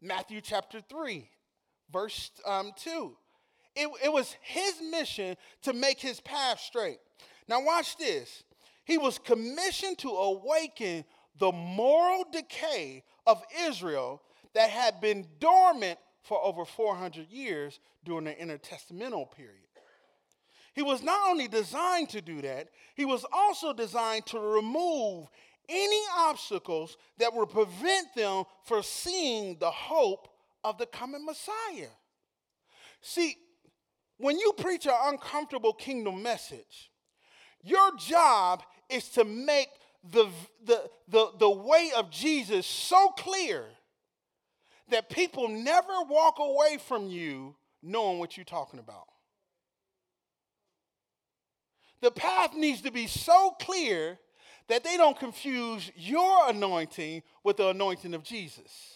Matthew 0.00 0.40
chapter 0.40 0.80
3, 0.80 1.28
verse 1.92 2.30
um, 2.44 2.72
2. 2.76 3.16
It, 3.74 3.88
it 4.04 4.12
was 4.12 4.36
his 4.42 4.74
mission 4.90 5.36
to 5.62 5.72
make 5.72 5.98
his 5.98 6.20
path 6.20 6.60
straight. 6.60 6.98
Now, 7.48 7.64
watch 7.64 7.96
this. 7.96 8.44
He 8.84 8.98
was 8.98 9.18
commissioned 9.18 9.98
to 9.98 10.10
awaken 10.10 11.04
the 11.38 11.52
moral 11.52 12.24
decay 12.30 13.02
of 13.26 13.42
Israel 13.62 14.22
that 14.54 14.70
had 14.70 15.00
been 15.00 15.26
dormant 15.40 15.98
for 16.22 16.42
over 16.42 16.64
400 16.64 17.28
years 17.28 17.80
during 18.04 18.24
the 18.24 18.34
intertestamental 18.34 19.30
period. 19.32 19.58
He 20.74 20.82
was 20.82 21.02
not 21.02 21.28
only 21.28 21.48
designed 21.48 22.08
to 22.10 22.20
do 22.20 22.42
that, 22.42 22.68
he 22.94 23.04
was 23.04 23.24
also 23.32 23.72
designed 23.72 24.26
to 24.26 24.40
remove 24.40 25.28
any 25.68 26.02
obstacles 26.18 26.96
that 27.18 27.32
would 27.32 27.48
prevent 27.50 28.14
them 28.14 28.44
from 28.64 28.82
seeing 28.82 29.56
the 29.58 29.70
hope 29.70 30.28
of 30.62 30.78
the 30.78 30.86
coming 30.86 31.24
Messiah. 31.24 31.90
See, 33.00 33.36
when 34.18 34.38
you 34.38 34.52
preach 34.56 34.86
an 34.86 34.94
uncomfortable 35.04 35.72
kingdom 35.72 36.22
message, 36.22 36.90
your 37.62 37.96
job 37.96 38.62
is 38.88 39.08
to 39.10 39.24
make 39.24 39.68
the, 40.10 40.28
the, 40.64 40.90
the, 41.08 41.30
the 41.38 41.50
way 41.50 41.90
of 41.96 42.10
Jesus 42.10 42.66
so 42.66 43.08
clear 43.10 43.64
that 44.90 45.08
people 45.08 45.48
never 45.48 46.02
walk 46.08 46.38
away 46.38 46.78
from 46.78 47.08
you 47.08 47.54
knowing 47.82 48.18
what 48.18 48.36
you're 48.36 48.44
talking 48.44 48.78
about. 48.78 49.06
The 52.00 52.10
path 52.10 52.54
needs 52.54 52.82
to 52.82 52.90
be 52.90 53.06
so 53.06 53.56
clear 53.60 54.18
that 54.68 54.84
they 54.84 54.96
don't 54.96 55.18
confuse 55.18 55.90
your 55.96 56.50
anointing 56.50 57.22
with 57.42 57.56
the 57.56 57.68
anointing 57.68 58.14
of 58.14 58.22
Jesus. 58.22 58.94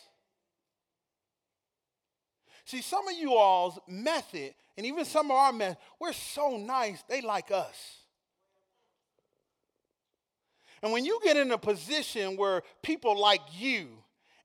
See, 2.64 2.83
some 2.83 3.09
of 3.09 3.14
you 3.14 3.35
all's 3.35 3.78
method, 3.88 4.54
and 4.76 4.87
even 4.87 5.07
some 5.07 5.30
of 5.30 5.37
our 5.38 5.52
method, 5.54 5.78
we're 5.99 6.12
so 6.12 6.59
nice, 6.59 7.02
they 7.09 7.23
like 7.23 7.50
us. 7.50 7.99
And 10.83 10.93
when 10.93 11.05
you 11.05 11.21
get 11.23 11.37
in 11.37 11.51
a 11.51 11.59
position 11.59 12.37
where 12.37 12.63
people 12.83 13.19
like 13.19 13.41
you, 13.53 13.89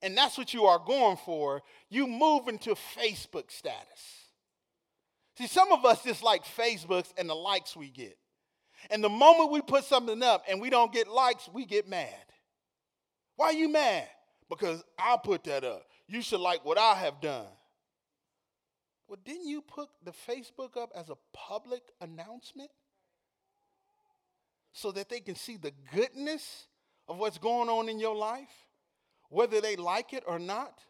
and 0.02 0.16
that's 0.16 0.36
what 0.36 0.52
you 0.52 0.64
are 0.64 0.78
going 0.78 1.16
for, 1.16 1.62
you 1.88 2.06
move 2.06 2.48
into 2.48 2.74
Facebook 2.74 3.50
status. 3.50 4.24
See, 5.38 5.46
some 5.46 5.72
of 5.72 5.84
us 5.84 6.02
just 6.04 6.22
like 6.22 6.44
Facebooks 6.44 7.12
and 7.16 7.28
the 7.28 7.34
likes 7.34 7.74
we 7.74 7.88
get. 7.88 8.16
And 8.90 9.02
the 9.02 9.08
moment 9.08 9.50
we 9.50 9.62
put 9.62 9.84
something 9.84 10.22
up 10.22 10.44
and 10.48 10.60
we 10.60 10.70
don't 10.70 10.92
get 10.92 11.08
likes, 11.08 11.48
we 11.52 11.64
get 11.64 11.88
mad. 11.88 12.08
Why 13.36 13.46
are 13.46 13.52
you 13.52 13.68
mad? 13.68 14.06
Because 14.48 14.84
I 14.98 15.16
put 15.22 15.44
that 15.44 15.64
up. 15.64 15.86
You 16.06 16.22
should 16.22 16.40
like 16.40 16.64
what 16.64 16.78
I 16.78 16.94
have 16.94 17.20
done. 17.20 17.46
Well, 19.08 19.18
didn't 19.24 19.46
you 19.46 19.62
put 19.62 19.88
the 20.04 20.12
Facebook 20.12 20.76
up 20.76 20.90
as 20.94 21.08
a 21.08 21.16
public 21.32 21.82
announcement? 22.00 22.70
So 24.74 24.90
that 24.92 25.08
they 25.08 25.20
can 25.20 25.36
see 25.36 25.56
the 25.56 25.72
goodness 25.94 26.66
of 27.06 27.16
what's 27.18 27.38
going 27.38 27.68
on 27.68 27.88
in 27.88 28.00
your 28.00 28.16
life, 28.16 28.50
whether 29.30 29.60
they 29.60 29.76
like 29.76 30.12
it 30.12 30.24
or 30.26 30.40
not? 30.40 30.80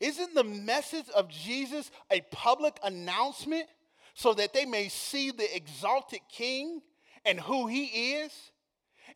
Isn't 0.00 0.34
the 0.34 0.44
message 0.44 1.06
of 1.14 1.28
Jesus 1.28 1.92
a 2.10 2.20
public 2.32 2.76
announcement 2.82 3.66
so 4.14 4.34
that 4.34 4.52
they 4.52 4.64
may 4.64 4.88
see 4.88 5.30
the 5.30 5.56
exalted 5.56 6.20
king 6.28 6.82
and 7.24 7.38
who 7.38 7.68
he 7.68 7.84
is? 8.14 8.32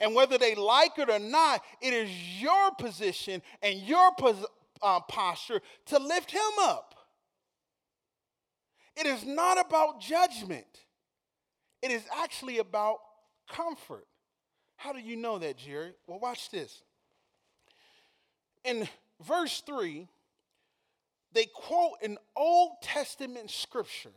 And 0.01 0.15
whether 0.15 0.39
they 0.39 0.55
like 0.55 0.99
it 0.99 1.11
or 1.11 1.19
not, 1.19 1.63
it 1.81 1.93
is 1.93 2.09
your 2.41 2.71
position 2.79 3.43
and 3.63 3.81
your 3.81 4.13
pos- 4.17 4.47
uh, 4.81 5.01
posture 5.01 5.61
to 5.87 5.99
lift 5.99 6.31
him 6.31 6.41
up. 6.61 6.95
It 8.97 9.07
is 9.07 9.25
not 9.25 9.59
about 9.59 10.01
judgment, 10.01 10.67
it 11.83 11.91
is 11.91 12.05
actually 12.17 12.59
about 12.59 12.99
comfort. 13.55 14.07
How 14.77 14.93
do 14.93 15.01
you 15.01 15.17
know 15.17 15.39
that, 15.39 15.57
Jerry? 15.57 15.93
Well, 16.07 16.19
watch 16.19 16.51
this. 16.51 16.83
In 18.65 18.89
verse 19.27 19.63
3, 19.65 20.09
they 21.33 21.47
quote 21.55 21.95
an 22.03 22.19
Old 22.37 22.73
Testament 22.83 23.51
scripture, 23.51 24.11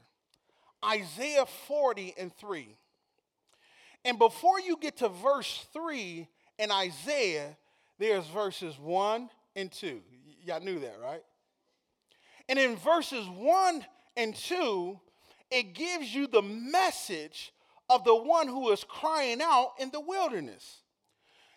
Isaiah 0.83 1.45
40 1.67 2.15
and 2.17 2.35
3. 2.35 2.75
And 4.03 4.19
before 4.19 4.59
you 4.59 4.77
get 4.77 4.97
to 4.97 5.09
verse 5.09 5.65
3 5.73 6.27
in 6.59 6.71
Isaiah, 6.71 7.57
there's 7.97 8.27
verses 8.27 8.77
1 8.79 9.29
and 9.55 9.71
2. 9.71 9.87
Y- 9.87 10.35
y'all 10.45 10.59
knew 10.59 10.79
that, 10.79 10.97
right? 11.01 11.23
And 12.47 12.59
in 12.59 12.75
verses 12.75 13.27
1 13.27 13.85
and 14.17 14.35
2, 14.35 14.99
it 15.51 15.73
gives 15.73 16.13
you 16.13 16.27
the 16.27 16.41
message 16.41 17.51
of 17.89 18.03
the 18.03 18.15
one 18.15 18.47
who 18.47 18.71
is 18.71 18.83
crying 18.83 19.41
out 19.41 19.73
in 19.79 19.91
the 19.91 19.99
wilderness. 20.01 20.81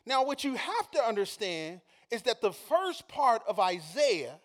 Now, 0.05 0.25
what 0.25 0.45
you 0.45 0.55
have 0.55 0.91
to 0.93 1.03
understand 1.03 1.81
is 2.11 2.23
that 2.23 2.41
the 2.41 2.53
first 2.53 3.09
part 3.09 3.43
of 3.47 3.61
Isaiah, 3.61 4.39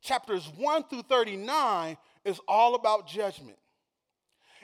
chapters 0.00 0.50
1 0.56 0.84
through 0.84 1.02
39, 1.02 1.96
is 2.24 2.40
all 2.46 2.74
about 2.74 3.08
judgment. 3.08 3.58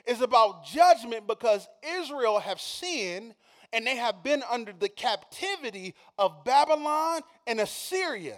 It's 0.05 0.21
about 0.21 0.65
judgment 0.65 1.27
because 1.27 1.67
Israel 1.83 2.39
have 2.39 2.61
sinned 2.61 3.33
and 3.73 3.85
they 3.85 3.97
have 3.97 4.23
been 4.23 4.43
under 4.49 4.71
the 4.71 4.89
captivity 4.89 5.95
of 6.17 6.45
Babylon 6.45 7.21
and 7.47 7.59
Assyria. 7.59 8.37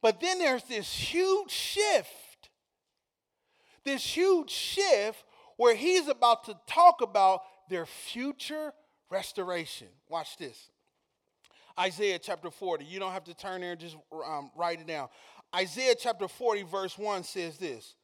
But 0.00 0.20
then 0.20 0.38
there's 0.38 0.64
this 0.64 0.92
huge 0.92 1.50
shift. 1.50 2.50
This 3.84 4.04
huge 4.04 4.50
shift 4.50 5.24
where 5.58 5.74
he's 5.74 6.08
about 6.08 6.44
to 6.44 6.56
talk 6.66 7.02
about 7.02 7.42
their 7.68 7.84
future 7.84 8.72
restoration. 9.10 9.88
Watch 10.08 10.38
this. 10.38 10.70
Isaiah 11.78 12.18
chapter 12.18 12.50
40. 12.50 12.84
You 12.84 12.98
don't 12.98 13.12
have 13.12 13.24
to 13.24 13.34
turn 13.34 13.60
there, 13.60 13.76
just 13.76 13.96
um, 14.26 14.50
write 14.56 14.80
it 14.80 14.86
down. 14.86 15.08
Isaiah 15.54 15.94
chapter 15.98 16.28
40, 16.28 16.62
verse 16.62 16.96
1 16.96 17.24
says 17.24 17.58
this 17.58 17.94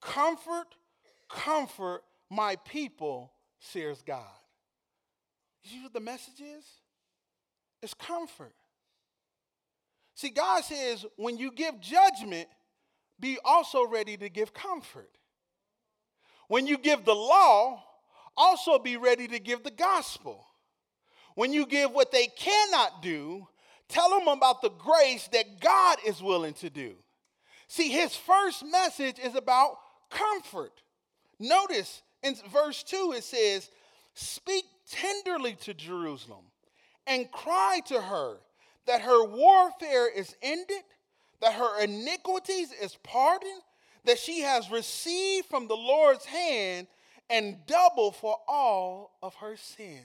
Comfort, 0.00 0.66
comfort 1.28 2.02
my 2.30 2.56
people, 2.56 3.32
says 3.58 4.02
God. 4.06 4.22
You 5.64 5.70
see 5.70 5.82
what 5.82 5.94
the 5.94 6.00
message 6.00 6.40
is? 6.40 6.64
It's 7.82 7.94
comfort. 7.94 8.54
See, 10.14 10.30
God 10.30 10.62
says 10.64 11.06
when 11.16 11.38
you 11.38 11.52
give 11.52 11.80
judgment, 11.80 12.48
be 13.18 13.38
also 13.44 13.86
ready 13.86 14.16
to 14.18 14.28
give 14.28 14.52
comfort. 14.52 15.17
When 16.48 16.66
you 16.66 16.78
give 16.78 17.04
the 17.04 17.14
law, 17.14 17.82
also 18.36 18.78
be 18.78 18.96
ready 18.96 19.28
to 19.28 19.38
give 19.38 19.62
the 19.62 19.70
gospel. 19.70 20.44
When 21.34 21.52
you 21.52 21.66
give 21.66 21.92
what 21.92 22.10
they 22.10 22.26
cannot 22.26 23.02
do, 23.02 23.46
tell 23.88 24.10
them 24.10 24.28
about 24.28 24.60
the 24.62 24.70
grace 24.70 25.28
that 25.28 25.60
God 25.60 25.98
is 26.06 26.22
willing 26.22 26.54
to 26.54 26.70
do. 26.70 26.94
See, 27.68 27.90
his 27.90 28.16
first 28.16 28.64
message 28.64 29.18
is 29.18 29.34
about 29.34 29.78
comfort. 30.10 30.82
Notice 31.38 32.02
in 32.22 32.34
verse 32.50 32.82
2 32.82 33.14
it 33.16 33.24
says, 33.24 33.70
Speak 34.14 34.64
tenderly 34.90 35.54
to 35.60 35.74
Jerusalem 35.74 36.44
and 37.06 37.30
cry 37.30 37.80
to 37.86 38.00
her 38.00 38.38
that 38.86 39.02
her 39.02 39.24
warfare 39.24 40.10
is 40.10 40.34
ended, 40.42 40.82
that 41.40 41.52
her 41.52 41.80
iniquities 41.82 42.72
is 42.72 42.96
pardoned, 43.02 43.62
that 44.04 44.18
she 44.18 44.40
has 44.40 44.70
received 44.70 45.46
from 45.48 45.68
the 45.68 45.76
Lord's 45.76 46.24
hand 46.24 46.86
and 47.30 47.58
double 47.66 48.12
for 48.12 48.36
all 48.46 49.16
of 49.22 49.34
her 49.36 49.56
sins. 49.56 50.04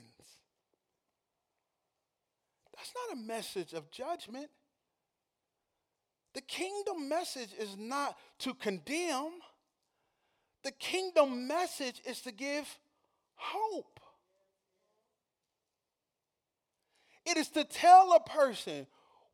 That's 2.76 2.92
not 3.08 3.16
a 3.16 3.20
message 3.20 3.72
of 3.72 3.90
judgment. 3.90 4.48
The 6.34 6.42
kingdom 6.42 7.08
message 7.08 7.50
is 7.58 7.76
not 7.78 8.18
to 8.40 8.54
condemn. 8.54 9.30
The 10.64 10.72
kingdom 10.72 11.46
message 11.46 12.02
is 12.04 12.20
to 12.22 12.32
give 12.32 12.66
hope. 13.36 14.00
It 17.24 17.36
is 17.36 17.48
to 17.50 17.64
tell 17.64 18.12
a 18.12 18.28
person 18.28 18.86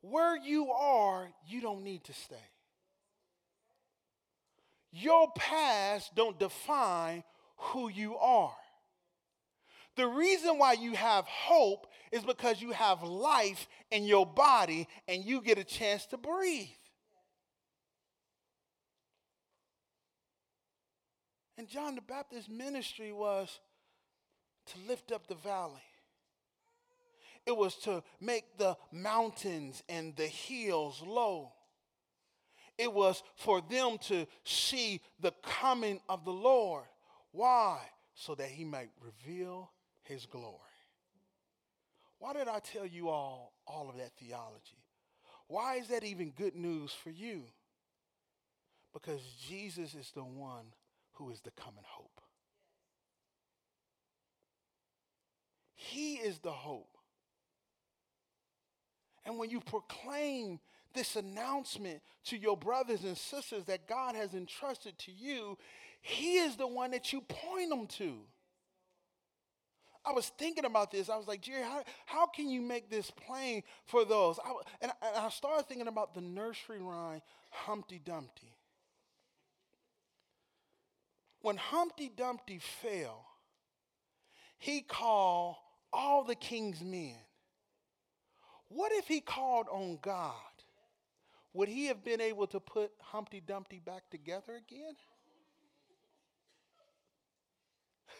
where 0.03 0.37
you 0.37 0.71
are, 0.71 1.29
you 1.47 1.61
don't 1.61 1.83
need 1.83 2.05
to 2.05 2.13
stay. 2.13 2.37
Your 4.93 5.31
past 5.37 6.15
don't 6.15 6.39
define 6.39 7.23
who 7.57 7.89
you 7.89 8.17
are. 8.17 8.55
The 9.97 10.07
reason 10.07 10.59
why 10.59 10.75
you 10.75 10.95
have 10.95 11.25
hope 11.27 11.87
is 12.11 12.23
because 12.23 12.63
you 12.63 12.73
have 12.73 13.03
life 13.03 13.69
in 13.91 14.05
your 14.05 14.25
body 14.25 14.89
and 15.07 15.25
you 15.25 15.43
get 15.43 15.59
a 15.59 15.65
chance 15.65 16.07
to 16.07 16.17
breathe. 16.17 16.69
And 21.59 21.69
John 21.69 21.95
the 21.95 22.01
Baptist's 22.01 22.49
ministry 22.49 23.13
was 23.13 23.61
to 24.67 24.79
lift 24.89 25.13
up 25.13 25.27
the 25.27 25.35
valley. 25.35 25.83
It 27.45 27.57
was 27.57 27.75
to 27.83 28.03
make 28.21 28.57
the 28.57 28.77
mountains 28.93 29.83
and 29.89 30.17
the 30.17 30.27
hills 30.27 31.03
low. 31.07 31.53
It 32.81 32.93
was 32.93 33.23
for 33.37 33.61
them 33.61 33.99
to 34.09 34.27
see 34.43 35.03
the 35.21 35.33
coming 35.43 36.01
of 36.09 36.25
the 36.25 36.33
Lord. 36.33 36.85
Why? 37.31 37.79
So 38.15 38.35
that 38.37 38.49
he 38.49 38.65
might 38.65 38.89
reveal 39.03 39.71
his 40.03 40.25
glory. 40.25 40.57
Why 42.19 42.33
did 42.33 42.49
I 42.49 42.59
tell 42.61 42.87
you 42.87 43.11
all 43.11 43.53
all 43.67 43.91
of 43.91 43.99
that 43.99 44.13
theology? 44.19 44.79
Why 45.47 45.77
is 45.77 45.89
that 45.89 46.05
even 46.05 46.31
good 46.31 46.57
news 46.57 46.91
for 46.93 47.11
you? 47.11 47.43
Because 48.95 49.21
Jesus 49.47 49.95
is 49.95 50.11
the 50.15 50.25
one 50.25 50.65
who 51.13 51.29
is 51.31 51.41
the 51.41 51.51
coming 51.51 51.85
hope. 51.87 52.21
He 55.75 56.15
is 56.15 56.39
the 56.39 56.51
hope. 56.51 56.97
And 59.27 59.39
when 59.39 59.51
you 59.51 59.61
proclaim 59.61 60.61
this 60.95 61.17
announcement 61.17 62.01
to 62.27 62.37
your 62.37 62.57
brothers 62.57 63.05
and 63.05 63.17
sisters 63.17 63.65
that 63.65 63.87
God 63.87 64.15
has 64.15 64.35
entrusted 64.35 64.99
to 65.01 65.13
you, 65.13 65.57
He 66.01 66.39
is 66.39 66.57
the 66.57 66.67
one 66.67 66.91
that 66.93 67.13
you 67.13 67.21
point 67.21 67.71
them 67.71 67.87
to. 67.99 68.15
I 70.05 70.13
was 70.13 70.31
thinking 70.39 70.65
about 70.65 70.91
this. 70.91 71.11
I 71.11 71.17
was 71.17 71.29
like, 71.29 71.43
Jerry, 71.43 71.63
how, 71.63 71.85
how 72.07 72.27
can 72.27 72.49
you 72.49 72.63
make 72.63 72.91
this 72.91 73.11
plain 73.11 73.63
for 73.85 74.05
those? 74.05 74.39
I, 74.45 74.53
and, 74.81 74.93
I, 75.03 75.09
and 75.09 75.27
I 75.27 75.29
started 75.29 75.69
thinking 75.69 75.89
about 75.89 76.15
the 76.15 76.23
nursery 76.23 76.81
rhyme, 76.81 77.21
Humpty 77.51 78.01
Dumpty. 78.03 78.55
When 81.43 81.57
Humpty 81.57 82.11
Dumpty 82.15 82.61
fell, 82.83 83.27
he 84.59 84.83
called 84.83 85.57
all 85.93 86.25
the 86.25 86.35
king's 86.35 86.83
men. 86.83 87.17
What 88.69 88.93
if 88.93 89.09
he 89.09 89.21
called 89.21 89.67
on 89.71 89.99
God? 90.01 90.35
Would 91.53 91.69
he 91.69 91.87
have 91.87 92.05
been 92.05 92.21
able 92.21 92.47
to 92.49 92.61
put 92.61 92.93
Humpty 93.01 93.41
Dumpty 93.41 93.81
back 93.85 94.03
together 94.11 94.57
again? 94.57 94.95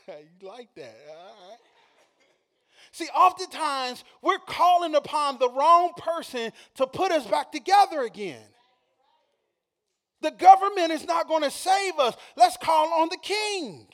you 0.09 0.49
like 0.49 0.75
that? 0.75 0.97
All 1.09 1.49
right. 1.49 1.59
See, 2.93 3.07
oftentimes 3.15 4.05
we're 4.21 4.39
calling 4.39 4.97
upon 4.97 5.39
the 5.39 5.49
wrong 5.49 5.93
person 5.97 6.53
to 6.75 6.87
put 6.87 7.13
us 7.13 7.25
back 7.27 7.53
together 7.53 8.03
again. 8.03 8.43
The 10.23 10.33
government 10.33 10.91
is 10.91 11.07
not 11.07 11.29
going 11.29 11.43
to 11.45 11.51
save 11.51 11.99
us. 11.99 12.17
Let's 12.37 12.57
call 12.57 12.93
on 13.01 13.09
the 13.11 13.19
king. 13.23 13.87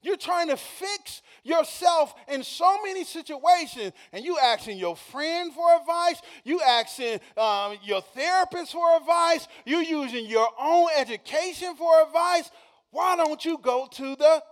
You're 0.00 0.16
trying 0.16 0.48
to 0.48 0.56
fix 0.56 1.22
yourself 1.42 2.14
in 2.28 2.44
so 2.44 2.82
many 2.84 3.04
situations, 3.04 3.92
and 4.12 4.24
you 4.24 4.38
asking 4.38 4.78
your 4.78 4.96
friend 4.96 5.52
for 5.52 5.76
advice, 5.80 6.22
you 6.44 6.60
asking 6.62 7.20
um, 7.36 7.76
your 7.82 8.00
therapist 8.00 8.72
for 8.72 8.96
advice, 8.96 9.48
you 9.64 9.78
using 9.78 10.26
your 10.26 10.48
own 10.60 10.88
education 10.96 11.74
for 11.76 12.02
advice. 12.02 12.50
Why 12.90 13.16
don't 13.16 13.44
you 13.44 13.58
go 13.58 13.88
to 13.90 14.16
the 14.16 14.42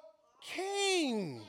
king? 0.55 1.43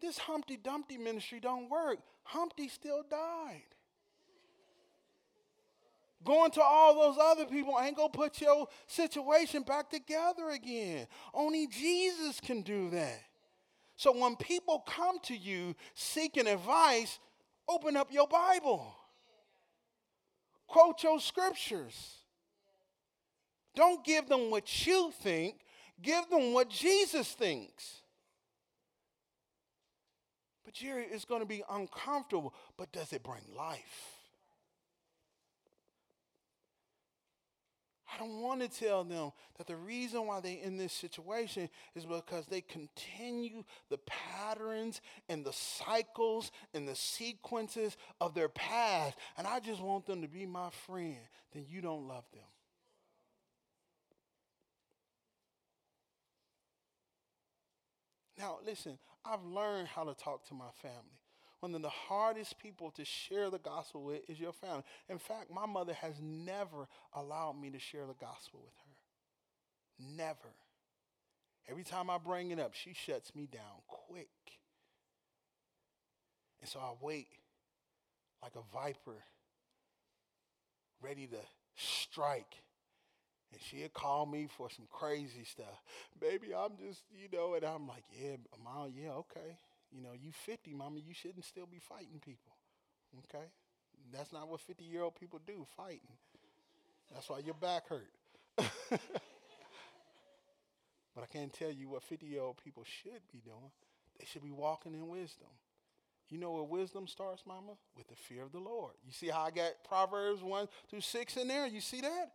This 0.00 0.18
Humpty 0.18 0.58
Dumpty 0.58 0.98
ministry 0.98 1.40
don't 1.40 1.70
work. 1.70 1.98
Humpty 2.24 2.68
still 2.68 3.02
died. 3.10 3.73
Going 6.24 6.50
to 6.52 6.62
all 6.62 6.94
those 6.94 7.18
other 7.20 7.44
people 7.44 7.78
ain't 7.80 7.96
gonna 7.96 8.08
put 8.08 8.40
your 8.40 8.66
situation 8.86 9.62
back 9.62 9.90
together 9.90 10.50
again. 10.50 11.06
Only 11.34 11.66
Jesus 11.66 12.40
can 12.40 12.62
do 12.62 12.90
that. 12.90 13.20
So 13.96 14.16
when 14.18 14.36
people 14.36 14.80
come 14.86 15.18
to 15.24 15.36
you 15.36 15.74
seeking 15.94 16.46
advice, 16.46 17.18
open 17.68 17.96
up 17.96 18.12
your 18.12 18.26
Bible. 18.26 18.94
Quote 20.66 21.02
your 21.02 21.20
scriptures. 21.20 22.16
Don't 23.74 24.04
give 24.04 24.28
them 24.28 24.50
what 24.50 24.86
you 24.86 25.12
think, 25.20 25.56
give 26.00 26.28
them 26.30 26.52
what 26.52 26.70
Jesus 26.70 27.32
thinks. 27.32 28.02
But 30.64 30.74
Jerry, 30.74 31.06
it's 31.10 31.24
going 31.24 31.40
to 31.40 31.46
be 31.46 31.62
uncomfortable, 31.70 32.54
but 32.76 32.92
does 32.92 33.12
it 33.12 33.22
bring 33.22 33.42
life? 33.56 34.13
I 38.14 38.18
don't 38.18 38.42
want 38.42 38.60
to 38.60 38.68
tell 38.68 39.02
them 39.02 39.32
that 39.56 39.66
the 39.66 39.76
reason 39.76 40.26
why 40.26 40.40
they're 40.40 40.58
in 40.62 40.76
this 40.76 40.92
situation 40.92 41.68
is 41.94 42.04
because 42.04 42.46
they 42.46 42.60
continue 42.60 43.64
the 43.90 43.98
patterns 44.06 45.00
and 45.28 45.44
the 45.44 45.52
cycles 45.52 46.52
and 46.74 46.86
the 46.86 46.94
sequences 46.94 47.96
of 48.20 48.34
their 48.34 48.48
past. 48.48 49.16
And 49.36 49.46
I 49.46 49.58
just 49.58 49.82
want 49.82 50.06
them 50.06 50.22
to 50.22 50.28
be 50.28 50.46
my 50.46 50.70
friend. 50.86 51.16
Then 51.52 51.64
you 51.68 51.80
don't 51.80 52.06
love 52.06 52.24
them. 52.32 52.42
Now, 58.38 58.58
listen, 58.66 58.98
I've 59.24 59.44
learned 59.44 59.88
how 59.88 60.04
to 60.04 60.14
talk 60.14 60.46
to 60.48 60.54
my 60.54 60.70
family 60.82 61.23
one 61.64 61.74
of 61.74 61.80
the 61.80 61.88
hardest 61.88 62.58
people 62.58 62.90
to 62.90 63.06
share 63.06 63.48
the 63.48 63.58
gospel 63.58 64.04
with 64.04 64.28
is 64.28 64.38
your 64.38 64.52
family. 64.52 64.82
In 65.08 65.16
fact, 65.16 65.50
my 65.50 65.64
mother 65.64 65.94
has 65.94 66.12
never 66.20 66.86
allowed 67.14 67.58
me 67.58 67.70
to 67.70 67.78
share 67.78 68.06
the 68.06 68.12
gospel 68.12 68.60
with 68.62 68.74
her. 68.84 70.14
Never. 70.14 70.52
Every 71.66 71.82
time 71.82 72.10
I 72.10 72.18
bring 72.18 72.50
it 72.50 72.60
up, 72.60 72.74
she 72.74 72.92
shuts 72.92 73.34
me 73.34 73.48
down 73.50 73.62
quick. 73.88 74.28
And 76.60 76.68
so 76.68 76.80
I 76.80 76.92
wait 77.00 77.28
like 78.42 78.52
a 78.56 78.76
viper, 78.76 79.24
ready 81.00 81.26
to 81.28 81.38
strike. 81.76 82.56
And 83.52 83.62
she'd 83.62 83.94
call 83.94 84.26
me 84.26 84.48
for 84.54 84.68
some 84.68 84.86
crazy 84.92 85.44
stuff. 85.44 85.82
Baby, 86.20 86.48
I'm 86.54 86.72
just, 86.86 87.04
you 87.10 87.28
know, 87.32 87.54
and 87.54 87.64
I'm 87.64 87.88
like, 87.88 88.04
yeah, 88.22 88.36
mom, 88.62 88.92
yeah, 88.94 89.12
okay. 89.12 89.56
You 89.94 90.02
know, 90.02 90.10
you 90.20 90.32
50, 90.32 90.74
mama, 90.74 90.98
you 90.98 91.14
shouldn't 91.14 91.44
still 91.44 91.66
be 91.66 91.78
fighting 91.78 92.20
people. 92.24 92.52
Okay? 93.20 93.44
That's 94.12 94.32
not 94.32 94.48
what 94.48 94.60
50 94.60 94.84
year 94.84 95.02
old 95.02 95.14
people 95.14 95.40
do, 95.46 95.64
fighting. 95.76 96.00
That's 97.12 97.28
why 97.28 97.38
your 97.38 97.54
back 97.54 97.88
hurt. 97.88 98.10
but 98.56 99.00
I 101.22 101.26
can't 101.32 101.52
tell 101.52 101.70
you 101.70 101.88
what 101.88 102.02
50 102.02 102.26
year 102.26 102.42
old 102.42 102.56
people 102.62 102.84
should 102.84 103.22
be 103.32 103.40
doing. 103.44 103.70
They 104.18 104.26
should 104.26 104.42
be 104.42 104.50
walking 104.50 104.94
in 104.94 105.08
wisdom. 105.08 105.48
You 106.28 106.38
know 106.38 106.52
where 106.52 106.64
wisdom 106.64 107.06
starts, 107.06 107.42
mama? 107.46 107.72
With 107.96 108.08
the 108.08 108.16
fear 108.16 108.42
of 108.42 108.52
the 108.52 108.58
Lord. 108.58 108.94
You 109.06 109.12
see 109.12 109.28
how 109.28 109.42
I 109.42 109.50
got 109.50 109.72
Proverbs 109.86 110.42
1 110.42 110.68
through 110.90 111.02
6 111.02 111.36
in 111.36 111.48
there? 111.48 111.66
You 111.66 111.80
see 111.80 112.00
that? 112.00 112.32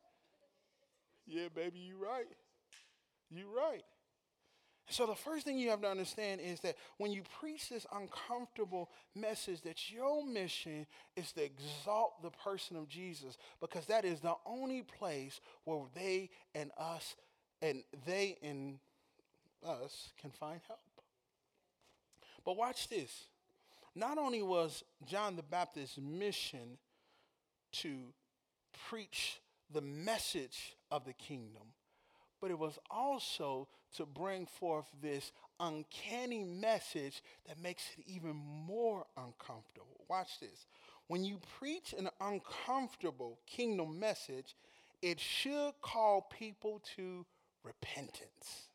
Yeah, 1.26 1.48
baby, 1.54 1.80
you 1.80 1.96
right. 1.98 2.28
You 3.30 3.46
right. 3.56 3.84
So 4.90 5.06
the 5.06 5.16
first 5.16 5.46
thing 5.46 5.60
you 5.60 5.70
have 5.70 5.82
to 5.82 5.90
understand 5.90 6.42
is 6.42 6.60
that 6.62 6.76
when 6.98 7.12
you 7.12 7.22
preach 7.40 7.70
this 7.70 7.86
uncomfortable 7.94 8.90
message, 9.16 9.62
that 9.62 9.92
your 9.92 10.26
mission 10.26 10.88
is 11.16 11.32
to 11.34 11.44
exalt 11.44 12.24
the 12.24 12.32
person 12.32 12.76
of 12.76 12.90
Jesus 12.90 13.38
because 13.62 13.86
that 13.86 14.04
is 14.04 14.20
the 14.20 14.34
only 14.48 14.82
place 14.82 15.40
where 15.64 15.82
they 15.94 16.32
and 16.56 16.72
us 16.78 17.16
and 17.62 17.84
they 18.06 18.38
and 18.42 18.80
us 19.68 20.10
can 20.20 20.32
find 20.32 20.60
help. 20.68 20.80
But 22.44 22.58
watch 22.58 22.88
this. 22.88 23.26
Not 23.96 24.18
only 24.18 24.42
was 24.42 24.84
John 25.06 25.36
the 25.36 25.44
Baptist's 25.44 26.00
mission 26.00 26.78
to 27.74 27.98
preach 28.90 29.40
the 29.72 29.82
message 29.82 30.76
of 30.90 31.06
the 31.06 31.14
kingdom, 31.14 31.64
but 32.42 32.52
it 32.52 32.60
was 32.60 32.78
also 32.90 33.68
to 33.96 34.06
bring 34.06 34.46
forth 34.46 34.86
this 35.02 35.32
uncanny 35.60 36.44
message 36.44 37.22
that 37.48 37.62
makes 37.62 37.84
it 37.98 38.06
even 38.08 38.36
more 38.36 39.06
uncomfortable. 39.18 40.06
Watch 40.10 40.40
this. 40.40 40.68
When 41.08 41.24
you 41.24 41.40
preach 41.60 41.94
an 41.98 42.10
uncomfortable 42.22 43.40
kingdom 43.48 44.00
message, 44.00 44.56
it 45.02 45.20
should 45.20 45.74
call 45.82 46.22
people 46.22 46.82
to 46.96 47.26
repentance. 47.64 48.70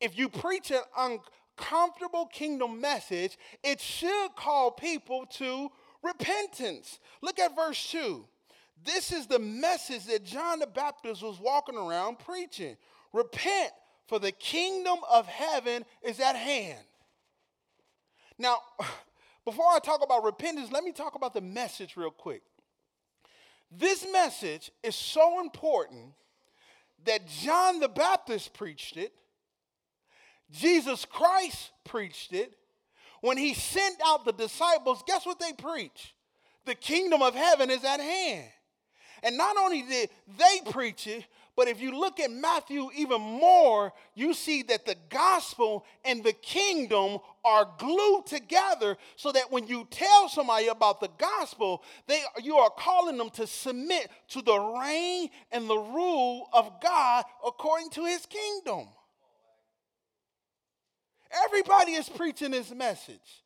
If 0.00 0.18
you 0.18 0.28
preach 0.28 0.70
an 0.70 0.82
uncomfortable 1.58 2.26
kingdom 2.26 2.80
message, 2.80 3.38
it 3.62 3.80
should 3.80 4.34
call 4.36 4.70
people 4.70 5.26
to 5.34 5.70
repentance. 6.02 6.98
Look 7.22 7.38
at 7.38 7.54
verse 7.54 7.90
2. 7.90 8.24
This 8.84 9.12
is 9.12 9.26
the 9.26 9.38
message 9.38 10.06
that 10.06 10.24
John 10.24 10.58
the 10.58 10.66
Baptist 10.66 11.22
was 11.22 11.38
walking 11.38 11.76
around 11.76 12.18
preaching. 12.18 12.76
Repent, 13.12 13.72
for 14.06 14.18
the 14.18 14.32
kingdom 14.32 14.98
of 15.10 15.26
heaven 15.26 15.84
is 16.02 16.20
at 16.20 16.36
hand. 16.36 16.84
Now, 18.38 18.58
before 19.44 19.66
I 19.66 19.78
talk 19.78 20.02
about 20.02 20.24
repentance, 20.24 20.72
let 20.72 20.84
me 20.84 20.92
talk 20.92 21.14
about 21.14 21.34
the 21.34 21.40
message 21.40 21.96
real 21.96 22.10
quick. 22.10 22.42
This 23.70 24.06
message 24.12 24.70
is 24.82 24.96
so 24.96 25.40
important 25.40 26.12
that 27.04 27.26
John 27.28 27.80
the 27.80 27.88
Baptist 27.88 28.52
preached 28.52 28.96
it, 28.96 29.12
Jesus 30.50 31.04
Christ 31.04 31.70
preached 31.84 32.32
it. 32.32 32.56
When 33.20 33.36
he 33.36 33.52
sent 33.52 33.96
out 34.04 34.24
the 34.24 34.32
disciples, 34.32 35.04
guess 35.06 35.26
what 35.26 35.38
they 35.38 35.52
preached? 35.52 36.14
The 36.64 36.74
kingdom 36.74 37.20
of 37.20 37.34
heaven 37.34 37.70
is 37.70 37.84
at 37.84 38.00
hand. 38.00 38.48
And 39.22 39.36
not 39.36 39.56
only 39.56 39.82
did 39.82 40.10
they 40.38 40.70
preach 40.70 41.06
it, 41.06 41.24
but 41.56 41.68
if 41.68 41.80
you 41.80 41.98
look 41.98 42.20
at 42.20 42.30
Matthew 42.30 42.88
even 42.96 43.20
more, 43.20 43.92
you 44.14 44.32
see 44.32 44.62
that 44.62 44.86
the 44.86 44.96
gospel 45.10 45.84
and 46.04 46.24
the 46.24 46.32
kingdom 46.32 47.18
are 47.44 47.68
glued 47.78 48.24
together 48.26 48.96
so 49.16 49.30
that 49.32 49.50
when 49.52 49.66
you 49.66 49.86
tell 49.90 50.28
somebody 50.28 50.68
about 50.68 51.00
the 51.00 51.10
gospel, 51.18 51.82
they, 52.06 52.22
you 52.42 52.56
are 52.56 52.70
calling 52.70 53.18
them 53.18 53.30
to 53.30 53.46
submit 53.46 54.10
to 54.28 54.40
the 54.40 54.58
reign 54.58 55.28
and 55.52 55.68
the 55.68 55.76
rule 55.76 56.48
of 56.52 56.80
God 56.80 57.24
according 57.46 57.90
to 57.90 58.06
his 58.06 58.24
kingdom. 58.26 58.88
Everybody 61.44 61.92
is 61.92 62.08
preaching 62.08 62.52
this 62.52 62.72
message. 62.72 63.44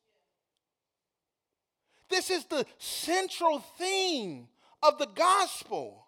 This 2.09 2.29
is 2.29 2.45
the 2.45 2.65
central 2.77 3.59
theme 3.77 4.47
of 4.87 4.97
the 4.99 5.07
gospel. 5.07 6.05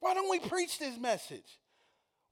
Why 0.00 0.14
don't 0.14 0.30
we 0.30 0.38
preach 0.38 0.78
this 0.78 0.98
message? 0.98 1.58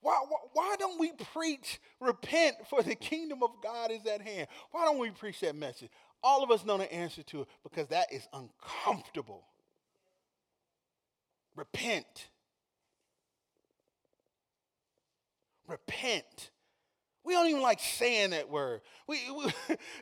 Why, 0.01 0.17
why, 0.27 0.37
why, 0.53 0.75
don't 0.79 0.99
we 0.99 1.11
preach, 1.33 1.79
repent, 1.99 2.55
for 2.69 2.81
the 2.81 2.95
kingdom 2.95 3.43
of 3.43 3.51
God 3.61 3.91
is 3.91 4.05
at 4.05 4.21
hand? 4.21 4.47
Why 4.71 4.85
don't 4.85 4.97
we 4.97 5.11
preach 5.11 5.41
that 5.41 5.55
message? 5.55 5.89
All 6.23 6.43
of 6.43 6.51
us 6.51 6.65
know 6.65 6.77
the 6.77 6.91
answer 6.91 7.21
to 7.23 7.41
it 7.41 7.47
because 7.63 7.87
that 7.89 8.11
is 8.11 8.27
uncomfortable. 8.33 9.45
Repent. 11.55 12.29
Repent. 15.67 16.51
We 17.23 17.33
don't 17.33 17.47
even 17.47 17.61
like 17.61 17.79
saying 17.79 18.31
that 18.31 18.49
word. 18.49 18.81
We, 19.07 19.19
we 19.31 19.51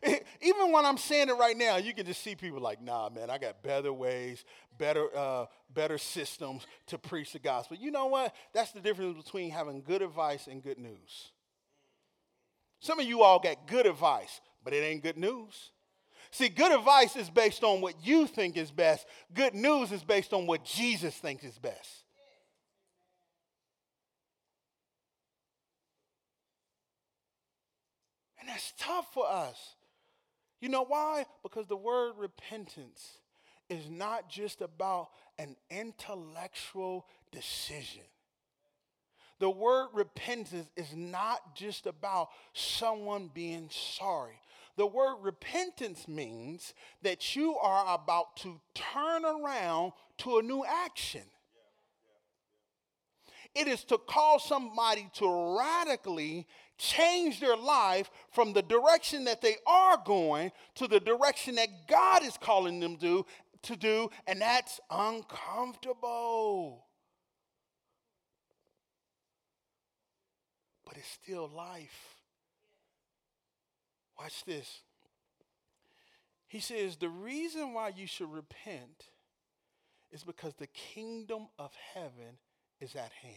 even 0.41 0.71
when 0.71 0.85
I'm 0.85 0.97
saying 0.97 1.29
it 1.29 1.33
right 1.33 1.57
now, 1.57 1.77
you 1.77 1.93
can 1.93 2.05
just 2.05 2.21
see 2.21 2.35
people 2.35 2.59
like, 2.59 2.81
nah, 2.81 3.09
man, 3.09 3.29
I 3.29 3.37
got 3.37 3.63
better 3.63 3.91
ways, 3.91 4.45
better, 4.77 5.07
uh, 5.15 5.45
better 5.73 5.97
systems 5.97 6.65
to 6.87 6.97
preach 6.97 7.33
the 7.33 7.39
gospel. 7.39 7.77
You 7.77 7.91
know 7.91 8.05
what? 8.05 8.35
That's 8.53 8.71
the 8.71 8.79
difference 8.79 9.23
between 9.23 9.49
having 9.49 9.81
good 9.81 10.01
advice 10.01 10.47
and 10.47 10.61
good 10.61 10.77
news. 10.77 11.31
Some 12.79 12.99
of 12.99 13.05
you 13.07 13.23
all 13.23 13.39
got 13.39 13.67
good 13.67 13.87
advice, 13.87 14.39
but 14.63 14.73
it 14.73 14.83
ain't 14.83 15.01
good 15.01 15.17
news. 15.17 15.71
See, 16.31 16.49
good 16.49 16.71
advice 16.71 17.15
is 17.15 17.29
based 17.29 17.63
on 17.63 17.81
what 17.81 17.95
you 18.05 18.27
think 18.27 18.57
is 18.57 18.69
best. 18.69 19.07
Good 19.33 19.55
news 19.55 19.91
is 19.91 20.03
based 20.03 20.33
on 20.33 20.45
what 20.45 20.63
Jesus 20.63 21.15
thinks 21.15 21.43
is 21.43 21.57
best. 21.57 22.03
And 28.47 28.55
that's 28.55 28.73
tough 28.79 29.13
for 29.13 29.27
us. 29.29 29.75
You 30.61 30.69
know 30.69 30.85
why? 30.85 31.25
Because 31.43 31.67
the 31.67 31.75
word 31.75 32.13
repentance 32.17 33.17
is 33.69 33.89
not 33.89 34.29
just 34.29 34.61
about 34.61 35.09
an 35.37 35.57
intellectual 35.69 37.05
decision. 37.29 38.03
The 39.39 39.49
word 39.49 39.89
repentance 39.93 40.69
is 40.77 40.95
not 40.95 41.55
just 41.55 41.85
about 41.85 42.29
someone 42.53 43.29
being 43.33 43.69
sorry. 43.69 44.39
The 44.77 44.87
word 44.87 45.17
repentance 45.21 46.07
means 46.07 46.73
that 47.01 47.35
you 47.35 47.57
are 47.57 47.93
about 47.93 48.37
to 48.37 48.61
turn 48.73 49.25
around 49.25 49.91
to 50.19 50.37
a 50.37 50.41
new 50.41 50.63
action. 50.65 51.23
It 53.57 53.67
is 53.67 53.83
to 53.85 53.97
call 53.97 54.37
somebody 54.37 55.09
to 55.15 55.57
radically 55.57 56.45
change 56.77 57.39
their 57.39 57.57
life 57.57 58.11
from 58.31 58.53
the 58.53 58.61
direction 58.61 59.23
that 59.23 59.41
they 59.41 59.55
are 59.65 59.97
going 60.05 60.51
to 60.75 60.87
the 60.87 60.99
direction 60.99 61.55
that 61.55 61.87
God 61.87 62.23
is 62.23 62.37
calling 62.39 62.79
them 62.79 62.97
to, 62.97 63.25
to 63.63 63.75
do, 63.75 64.11
and 64.27 64.39
that's 64.41 64.79
uncomfortable. 64.91 66.85
But 70.85 70.97
it's 70.97 71.09
still 71.09 71.49
life. 71.49 72.15
Watch 74.19 74.45
this. 74.45 74.81
He 76.47 76.59
says, 76.59 76.97
The 76.97 77.09
reason 77.09 77.73
why 77.73 77.91
you 77.95 78.05
should 78.05 78.31
repent 78.31 79.09
is 80.11 80.23
because 80.23 80.53
the 80.53 80.67
kingdom 80.67 81.47
of 81.57 81.71
heaven 81.93 82.37
is 82.79 82.95
at 82.95 83.11
hand. 83.21 83.35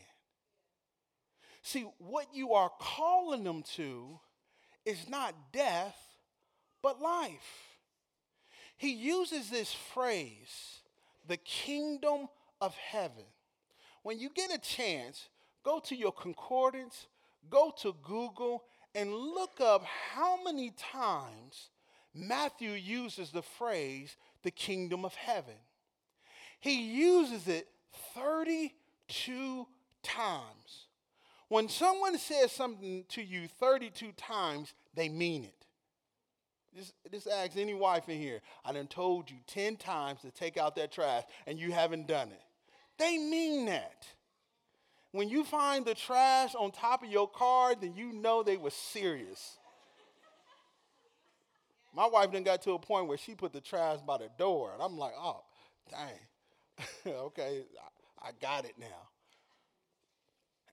See, 1.62 1.86
what 1.98 2.26
you 2.32 2.54
are 2.54 2.70
calling 2.80 3.44
them 3.44 3.62
to 3.74 4.18
is 4.84 5.08
not 5.08 5.34
death, 5.52 5.96
but 6.82 7.00
life. 7.00 7.76
He 8.76 8.92
uses 8.92 9.50
this 9.50 9.72
phrase, 9.72 10.80
the 11.28 11.36
kingdom 11.36 12.28
of 12.60 12.74
heaven. 12.74 13.24
When 14.02 14.18
you 14.18 14.30
get 14.30 14.54
a 14.54 14.58
chance, 14.58 15.28
go 15.62 15.80
to 15.80 15.94
your 15.94 16.12
concordance, 16.12 17.06
go 17.50 17.72
to 17.82 17.94
Google, 18.02 18.64
and 18.94 19.12
look 19.12 19.60
up 19.60 19.84
how 19.84 20.42
many 20.42 20.72
times 20.78 21.68
Matthew 22.14 22.70
uses 22.70 23.30
the 23.30 23.42
phrase, 23.42 24.16
the 24.42 24.50
kingdom 24.50 25.04
of 25.04 25.14
heaven. 25.14 25.54
He 26.58 26.80
uses 26.82 27.48
it 27.48 27.68
32 29.10 29.66
times. 30.02 30.86
When 31.48 31.68
someone 31.68 32.16
says 32.18 32.52
something 32.52 33.04
to 33.08 33.22
you 33.22 33.48
32 33.58 34.12
times, 34.12 34.72
they 34.94 35.08
mean 35.08 35.44
it. 35.44 35.66
Just, 36.76 36.94
just 37.10 37.26
ask 37.26 37.56
any 37.56 37.74
wife 37.74 38.08
in 38.08 38.18
here. 38.18 38.40
I 38.64 38.72
done 38.72 38.86
told 38.86 39.28
you 39.28 39.38
10 39.48 39.76
times 39.76 40.20
to 40.20 40.30
take 40.30 40.56
out 40.56 40.76
that 40.76 40.92
trash 40.92 41.24
and 41.46 41.58
you 41.58 41.72
haven't 41.72 42.06
done 42.06 42.28
it. 42.28 42.42
They 42.98 43.18
mean 43.18 43.66
that. 43.66 44.06
When 45.10 45.28
you 45.28 45.42
find 45.42 45.84
the 45.84 45.94
trash 45.94 46.54
on 46.54 46.70
top 46.70 47.02
of 47.02 47.10
your 47.10 47.28
car, 47.28 47.74
then 47.74 47.96
you 47.96 48.12
know 48.12 48.44
they 48.44 48.56
were 48.56 48.70
serious. 48.70 49.56
My 51.92 52.06
wife 52.06 52.30
then 52.30 52.44
got 52.44 52.62
to 52.62 52.72
a 52.72 52.78
point 52.78 53.08
where 53.08 53.18
she 53.18 53.34
put 53.34 53.52
the 53.52 53.60
trash 53.60 53.98
by 54.06 54.18
the 54.18 54.28
door, 54.38 54.70
and 54.72 54.80
I'm 54.80 54.96
like, 54.96 55.14
oh, 55.18 55.42
dang. 55.90 57.12
okay, 57.12 57.64
I, 58.22 58.30
got 58.40 58.64
it 58.64 58.74
now. 58.78 59.08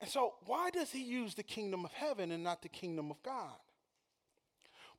And 0.01 0.09
so, 0.09 0.35
why 0.45 0.69
does 0.69 0.91
he 0.91 1.03
use 1.03 1.33
the 1.33 1.43
kingdom 1.43 1.85
of 1.85 1.91
heaven 1.91 2.31
and 2.31 2.43
not 2.43 2.61
the 2.61 2.69
kingdom 2.69 3.09
of 3.09 3.21
God? 3.23 3.55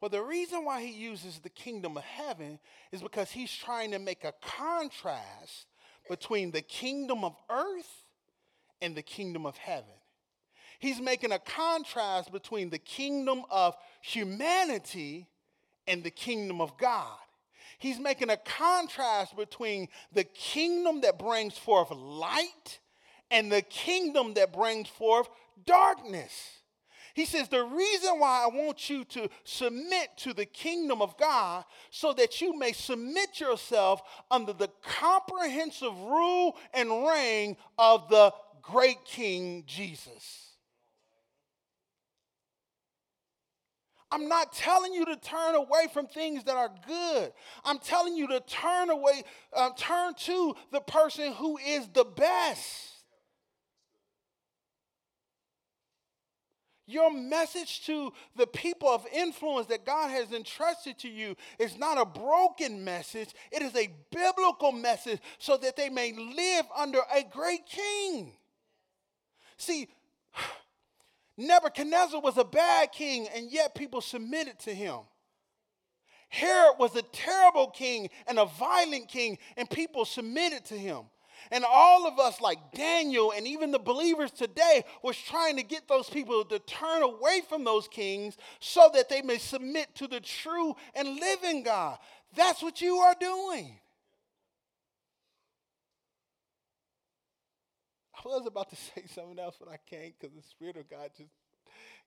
Well, 0.01 0.09
the 0.09 0.23
reason 0.23 0.65
why 0.65 0.83
he 0.83 0.93
uses 0.93 1.39
the 1.39 1.49
kingdom 1.49 1.97
of 1.97 2.05
heaven 2.05 2.59
is 2.93 3.03
because 3.03 3.31
he's 3.31 3.53
trying 3.53 3.91
to 3.93 3.99
make 3.99 4.25
a 4.25 4.33
contrast 4.41 5.67
between 6.09 6.53
the 6.53 6.63
kingdom 6.63 7.25
of 7.25 7.37
earth 7.51 8.05
and 8.81 8.97
the 8.97 9.03
kingdom 9.03 9.45
of 9.45 9.57
heaven. 9.57 9.91
He's 10.79 11.01
making 11.01 11.33
a 11.33 11.41
contrast 11.41 12.31
between 12.31 12.71
the 12.71 12.79
kingdom 12.79 13.43
of 13.51 13.77
humanity 14.01 15.29
and 15.89 16.05
the 16.05 16.11
kingdom 16.11 16.61
of 16.61 16.79
God. 16.79 17.19
He's 17.79 17.99
making 17.99 18.31
a 18.31 18.37
contrast 18.37 19.37
between 19.37 19.89
the 20.13 20.25
kingdom 20.25 21.01
that 21.03 21.19
brings 21.19 21.57
forth 21.57 21.91
light 21.91 22.81
and 23.31 23.51
the 23.51 23.63
kingdom 23.63 24.35
that 24.35 24.53
brings 24.53 24.89
forth 24.89 25.29
darkness. 25.65 26.59
He 27.15 27.25
says, 27.25 27.49
The 27.49 27.65
reason 27.65 28.19
why 28.19 28.45
I 28.45 28.47
want 28.47 28.91
you 28.91 29.05
to 29.05 29.29
submit 29.45 30.11
to 30.19 30.33
the 30.33 30.47
kingdom 30.47 31.03
of 31.03 31.17
God 31.17 31.65
so 31.91 32.13
that 32.13 32.41
you 32.41 32.57
may 32.59 32.73
submit 32.73 33.41
yourself 33.41 34.03
under 34.31 34.53
the 34.53 34.71
comprehensive 34.83 35.99
rule 35.99 36.57
and 36.75 37.07
reign 37.07 37.57
of 37.77 38.09
the 38.09 38.33
great 38.63 39.05
King 39.05 39.65
Jesus. 39.67 40.48
I'm 44.11 44.29
not 44.29 44.53
telling 44.53 44.95
you 44.95 45.05
to 45.07 45.17
turn 45.17 45.55
away 45.55 45.87
from 45.93 46.07
things 46.07 46.45
that 46.45 46.57
are 46.57 46.71
good. 46.87 47.33
I'm 47.65 47.79
telling 47.79 48.17
you 48.17 48.27
to 48.29 48.41
turn 48.41 48.91
away, 48.91 49.23
uh, 49.55 49.71
turn 49.77 50.15
to 50.15 50.55
the 50.73 50.81
person 50.81 51.33
who 51.35 51.59
is 51.59 51.89
the 51.89 52.05
best. 52.05 52.89
Your 56.87 57.13
message 57.13 57.85
to 57.85 58.15
the 58.35 58.47
people 58.47 58.89
of 58.89 59.07
influence 59.13 59.67
that 59.67 59.85
God 59.85 60.11
has 60.11 60.33
entrusted 60.33 60.99
to 61.01 61.09
you 61.09 61.37
is 61.59 61.77
not 61.77 62.01
a 62.01 62.07
broken 62.07 62.83
message, 62.83 63.35
it 63.53 63.61
is 63.61 63.77
a 63.77 63.91
biblical 64.11 64.73
message 64.73 65.21
so 65.39 65.59
that 65.59 65.77
they 65.77 65.91
may 65.91 66.13
live 66.13 66.65
under 66.75 67.01
a 67.15 67.23
great 67.31 67.67
king. 67.67 68.33
See, 69.59 69.89
Nebuchadnezzar 71.39 72.21
was 72.21 72.37
a 72.37 72.45
bad 72.45 72.91
king, 72.91 73.29
and 73.35 73.51
yet 73.51 73.75
people 73.77 74.01
submitted 74.01 74.59
to 74.61 74.75
him. 74.75 74.99
Herod 76.29 76.75
was 76.79 76.95
a 76.97 77.03
terrible 77.03 77.69
king 77.69 78.11
and 78.27 78.39
a 78.39 78.45
violent 78.45 79.09
king, 79.09 79.39
and 79.57 79.71
people 79.71 80.05
submitted 80.05 80.65
to 80.67 80.75
him. 80.75 81.05
And 81.53 81.65
all 81.65 82.07
of 82.09 82.19
us, 82.19 82.41
like 82.41 82.59
Daniel 82.73 83.33
and 83.35 83.47
even 83.47 83.71
the 83.71 83.79
believers 83.79 84.33
today, 84.33 84.85
was 85.03 85.17
trying 85.17 85.57
to 85.57 85.63
get 85.63 85.87
those 85.89 86.11
people 86.11 86.45
to 86.45 86.59
turn 86.59 87.03
away 87.03 87.43
from 87.49 87.63
those 87.65 87.87
kings 87.87 88.37
so 88.59 88.91
that 88.93 89.09
they 89.09 89.23
may 89.23 89.39
submit 89.39 89.95
to 89.95 90.09
the 90.09 90.21
true 90.21 90.75
and 90.95 91.21
living 91.21 91.63
God. 91.63 91.99
That's 92.35 92.63
what 92.63 92.81
you 92.81 92.97
are 92.97 93.15
doing. 93.19 93.79
I 98.25 98.29
was 98.29 98.47
about 98.47 98.71
to 98.71 98.77
say 98.95 99.05
something 99.07 99.39
else, 99.39 99.57
but 99.59 99.69
I 99.69 99.79
can't 99.89 100.15
because 100.19 100.35
the 100.35 100.43
Spirit 100.43 100.77
of 100.77 100.89
God 100.89 101.11
just 101.17 101.31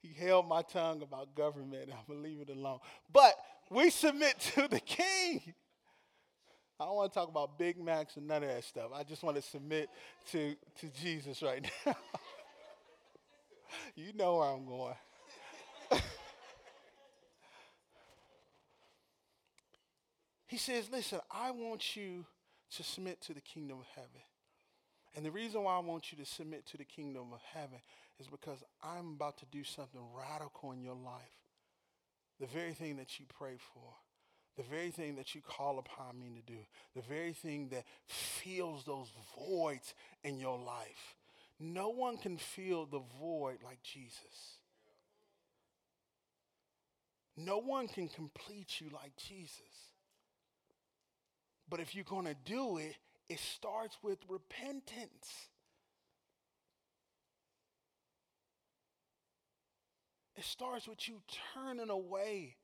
he 0.01 0.13
held 0.13 0.47
my 0.47 0.63
tongue 0.63 1.03
about 1.03 1.35
government. 1.35 1.89
I'm 1.91 2.05
gonna 2.07 2.27
leave 2.27 2.41
it 2.41 2.49
alone. 2.49 2.79
But 3.11 3.35
we 3.69 3.89
submit 3.89 4.39
to 4.55 4.67
the 4.67 4.79
King. 4.79 5.53
I 6.79 6.85
don't 6.85 6.95
want 6.95 7.13
to 7.13 7.19
talk 7.19 7.29
about 7.29 7.59
Big 7.59 7.77
Macs 7.79 8.17
and 8.17 8.27
none 8.27 8.41
of 8.41 8.49
that 8.49 8.63
stuff. 8.63 8.89
I 8.95 9.03
just 9.03 9.21
want 9.21 9.35
to 9.35 9.43
submit 9.43 9.87
to, 10.31 10.55
to 10.79 10.89
Jesus 10.99 11.43
right 11.43 11.63
now. 11.85 11.95
you 13.95 14.13
know 14.13 14.37
where 14.37 14.47
I'm 14.47 14.65
going. 14.65 14.95
he 20.47 20.57
says, 20.57 20.89
Listen, 20.91 21.19
I 21.29 21.51
want 21.51 21.95
you 21.95 22.25
to 22.71 22.83
submit 22.83 23.21
to 23.21 23.35
the 23.35 23.41
kingdom 23.41 23.77
of 23.77 23.85
heaven. 23.93 24.21
And 25.15 25.25
the 25.25 25.31
reason 25.31 25.63
why 25.63 25.75
I 25.75 25.79
want 25.79 26.11
you 26.11 26.17
to 26.17 26.25
submit 26.25 26.65
to 26.67 26.77
the 26.77 26.85
kingdom 26.85 27.33
of 27.33 27.41
heaven 27.53 27.79
is 28.19 28.27
because 28.27 28.63
I'm 28.83 29.13
about 29.13 29.37
to 29.39 29.45
do 29.45 29.63
something 29.63 30.01
radical 30.15 30.71
in 30.71 30.81
your 30.81 30.95
life. 30.95 31.21
The 32.39 32.47
very 32.47 32.73
thing 32.73 32.97
that 32.97 33.19
you 33.19 33.25
pray 33.27 33.57
for 33.73 33.93
the 34.57 34.63
very 34.63 34.91
thing 34.91 35.15
that 35.15 35.33
you 35.33 35.41
call 35.41 35.79
upon 35.79 36.19
me 36.19 36.33
to 36.35 36.53
do, 36.53 36.59
the 36.95 37.01
very 37.01 37.33
thing 37.33 37.69
that 37.69 37.85
fills 38.07 38.83
those 38.83 39.11
voids 39.37 39.93
in 40.23 40.39
your 40.39 40.57
life. 40.57 41.15
No 41.59 41.89
one 41.89 42.17
can 42.17 42.37
fill 42.37 42.85
the 42.85 43.01
void 43.19 43.57
like 43.63 43.81
Jesus. 43.83 44.57
No 47.37 47.59
one 47.59 47.87
can 47.87 48.07
complete 48.07 48.81
you 48.81 48.89
like 48.93 49.15
Jesus. 49.15 49.59
But 51.69 51.79
if 51.79 51.95
you're 51.95 52.03
going 52.03 52.25
to 52.25 52.35
do 52.45 52.77
it, 52.77 52.95
it 53.31 53.39
starts 53.39 53.97
with 54.03 54.17
repentance. 54.27 55.47
It 60.35 60.43
starts 60.43 60.85
with 60.85 61.07
you 61.07 61.21
turning 61.53 61.89
away 61.89 62.57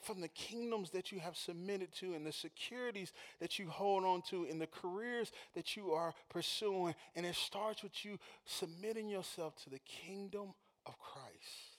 from 0.00 0.22
the 0.22 0.28
kingdoms 0.28 0.90
that 0.92 1.12
you 1.12 1.20
have 1.20 1.36
submitted 1.36 1.92
to 1.96 2.14
and 2.14 2.24
the 2.24 2.32
securities 2.32 3.12
that 3.38 3.58
you 3.58 3.68
hold 3.68 4.02
on 4.02 4.22
to 4.30 4.46
and 4.50 4.58
the 4.58 4.66
careers 4.66 5.30
that 5.54 5.76
you 5.76 5.90
are 5.90 6.14
pursuing. 6.30 6.94
And 7.14 7.26
it 7.26 7.34
starts 7.34 7.82
with 7.82 8.02
you 8.02 8.18
submitting 8.46 9.10
yourself 9.10 9.62
to 9.64 9.70
the 9.70 9.80
kingdom 9.80 10.54
of 10.86 10.98
Christ. 10.98 11.76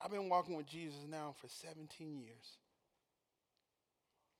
I've 0.00 0.10
been 0.10 0.30
walking 0.30 0.56
with 0.56 0.66
Jesus 0.66 1.04
now 1.06 1.34
for 1.38 1.48
17 1.48 2.18
years. 2.18 2.56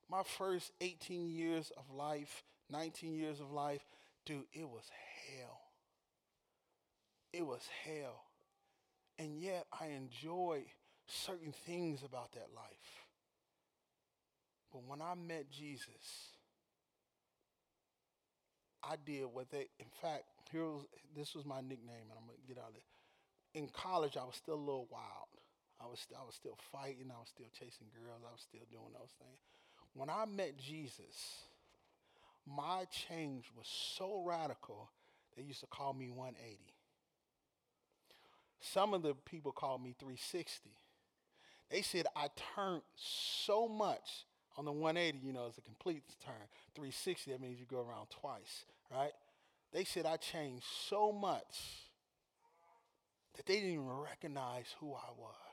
My 0.08 0.22
first 0.22 0.72
18 0.80 1.28
years 1.30 1.72
of 1.76 1.90
life, 1.94 2.44
19 2.70 3.14
years 3.14 3.40
of 3.40 3.50
life, 3.50 3.84
dude, 4.24 4.44
it 4.52 4.68
was 4.68 4.84
hell. 5.28 5.60
It 7.32 7.44
was 7.44 7.68
hell. 7.84 8.22
And 9.18 9.40
yet 9.40 9.66
I 9.72 9.86
enjoy 9.86 10.64
certain 11.06 11.52
things 11.64 12.02
about 12.02 12.32
that 12.32 12.48
life. 12.54 13.06
But 14.72 14.82
when 14.86 15.00
I 15.00 15.14
met 15.14 15.50
Jesus, 15.50 16.30
I 18.82 18.94
did 19.04 19.24
what 19.26 19.50
they, 19.50 19.66
in 19.80 19.90
fact, 20.02 20.24
here 20.52 20.64
was, 20.64 20.86
this 21.16 21.34
was 21.34 21.44
my 21.44 21.60
nickname, 21.60 22.06
and 22.10 22.18
I'm 22.18 22.26
going 22.26 22.38
to 22.38 22.46
get 22.46 22.58
out 22.58 22.70
of 22.70 22.76
it. 22.76 22.86
In 23.58 23.68
college, 23.68 24.16
I 24.16 24.24
was 24.24 24.36
still 24.36 24.54
a 24.54 24.66
little 24.66 24.86
wild. 24.90 25.32
I 25.80 25.86
was, 25.86 26.06
I 26.14 26.24
was 26.24 26.34
still 26.34 26.58
fighting. 26.72 27.10
I 27.10 27.18
was 27.18 27.28
still 27.28 27.50
chasing 27.52 27.88
girls. 27.90 28.22
I 28.22 28.32
was 28.32 28.44
still 28.44 28.64
doing 28.70 28.92
those 28.94 29.12
things. 29.18 29.40
When 29.96 30.10
I 30.10 30.26
met 30.26 30.58
Jesus, 30.58 31.40
my 32.46 32.84
change 32.90 33.46
was 33.56 33.66
so 33.66 34.22
radical, 34.26 34.90
they 35.34 35.42
used 35.42 35.60
to 35.60 35.66
call 35.66 35.94
me 35.94 36.10
180. 36.10 36.58
Some 38.60 38.92
of 38.92 39.02
the 39.02 39.14
people 39.14 39.52
called 39.52 39.82
me 39.82 39.94
360. 39.98 40.70
They 41.70 41.80
said 41.80 42.06
I 42.14 42.28
turned 42.54 42.82
so 42.96 43.68
much 43.68 44.26
on 44.58 44.66
the 44.66 44.72
180, 44.72 45.26
you 45.26 45.32
know, 45.32 45.46
it's 45.46 45.58
a 45.58 45.62
complete 45.62 46.02
turn. 46.24 46.34
360, 46.74 47.32
that 47.32 47.40
means 47.40 47.58
you 47.58 47.66
go 47.66 47.80
around 47.80 48.08
twice, 48.10 48.64
right? 48.90 49.12
They 49.72 49.84
said 49.84 50.04
I 50.06 50.16
changed 50.16 50.64
so 50.88 51.10
much 51.10 51.58
that 53.34 53.46
they 53.46 53.54
didn't 53.56 53.70
even 53.70 53.88
recognize 53.88 54.66
who 54.78 54.92
I 54.92 55.10
was. 55.18 55.45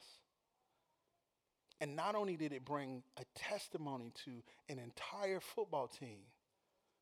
And 1.84 1.98
not 1.98 2.16
only 2.16 2.38
did 2.38 2.54
it 2.54 2.64
bring 2.64 3.04
a 3.18 3.26
testimony 3.38 4.14
to 4.24 4.32
an 4.70 4.80
entire 4.80 5.42
football 5.42 5.90
team, 5.90 6.20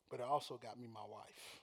but 0.09 0.19
it 0.19 0.25
also 0.25 0.57
got 0.57 0.79
me 0.79 0.87
my 0.91 1.01
wife. 1.01 1.61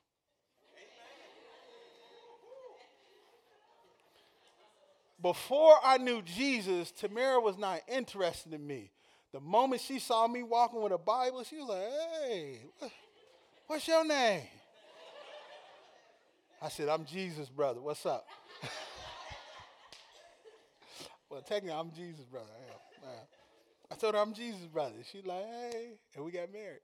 Before 5.20 5.74
I 5.83 5.98
knew 5.98 6.22
Jesus, 6.22 6.92
Tamara 6.92 7.40
was 7.40 7.59
not 7.59 7.81
interested 7.88 8.54
in 8.54 8.64
me. 8.64 8.92
The 9.33 9.40
moment 9.40 9.83
she 9.83 9.98
saw 9.98 10.28
me 10.28 10.44
walking 10.44 10.81
with 10.81 10.92
a 10.92 10.98
Bible, 10.98 11.42
she 11.42 11.57
was 11.57 11.70
like, 11.70 11.88
hey, 12.22 12.59
what's 13.66 13.88
your 13.88 14.04
name? 14.04 14.44
I 16.62 16.68
said, 16.68 16.88
I'm 16.88 17.04
Jesus' 17.04 17.48
brother. 17.48 17.81
What's 17.81 18.07
up? 18.07 18.28
well, 21.28 21.42
technically, 21.42 21.76
I'm 21.76 21.90
Jesus' 21.90 22.24
brother. 22.26 22.46
I, 23.90 23.94
told 23.94 24.14
her 24.14 24.20
I'm 24.20 24.32
Jesus' 24.34 24.66
brother. 24.66 24.96
She's 25.11 25.24
like, 25.26 25.44
hey, 25.44 25.92
and 26.14 26.24
we 26.24 26.30
got 26.30 26.52
married. 26.52 26.80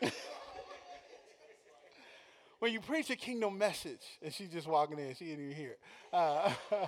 when 2.58 2.72
you 2.72 2.80
preach 2.80 3.10
a 3.10 3.16
kingdom 3.16 3.58
message, 3.58 4.02
and 4.22 4.32
she's 4.32 4.48
just 4.50 4.66
walking 4.66 4.98
in, 4.98 5.14
she 5.14 5.26
didn't 5.26 5.44
even 5.44 5.56
hear 5.56 5.70
it. 5.70 5.80
Uh, 6.12 6.52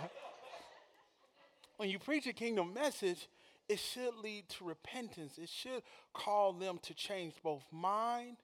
when 1.77 1.89
you 1.91 1.99
preach 1.99 2.27
a 2.27 2.33
kingdom 2.33 2.73
message, 2.73 3.29
it 3.69 3.79
should 3.79 4.15
lead 4.23 4.49
to 4.51 4.65
repentance. 4.65 5.39
It 5.39 5.49
should 5.49 5.83
call 6.13 6.53
them 6.53 6.79
to 6.83 6.95
change 6.95 7.35
both 7.43 7.65
mind 7.71 8.37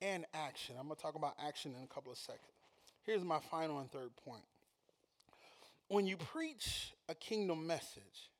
and 0.00 0.26
action. 0.34 0.74
I'm 0.78 0.86
going 0.86 0.96
to 0.96 1.02
talk 1.02 1.14
about 1.14 1.34
action 1.44 1.74
in 1.76 1.84
a 1.84 1.86
couple 1.86 2.12
of 2.12 2.18
seconds. 2.18 2.42
Here's 3.04 3.24
my 3.24 3.40
final 3.50 3.78
and 3.80 3.90
third 3.90 4.10
point. 4.24 4.42
When 5.92 6.06
you 6.06 6.16
preach 6.16 6.94
a 7.10 7.14
kingdom 7.14 7.66
message, 7.66 8.30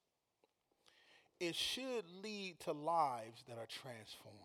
it 1.39 1.55
should 1.55 2.05
lead 2.23 2.59
to 2.61 2.73
lives 2.73 3.45
that 3.47 3.59
are 3.59 3.67
transformed. 3.67 4.39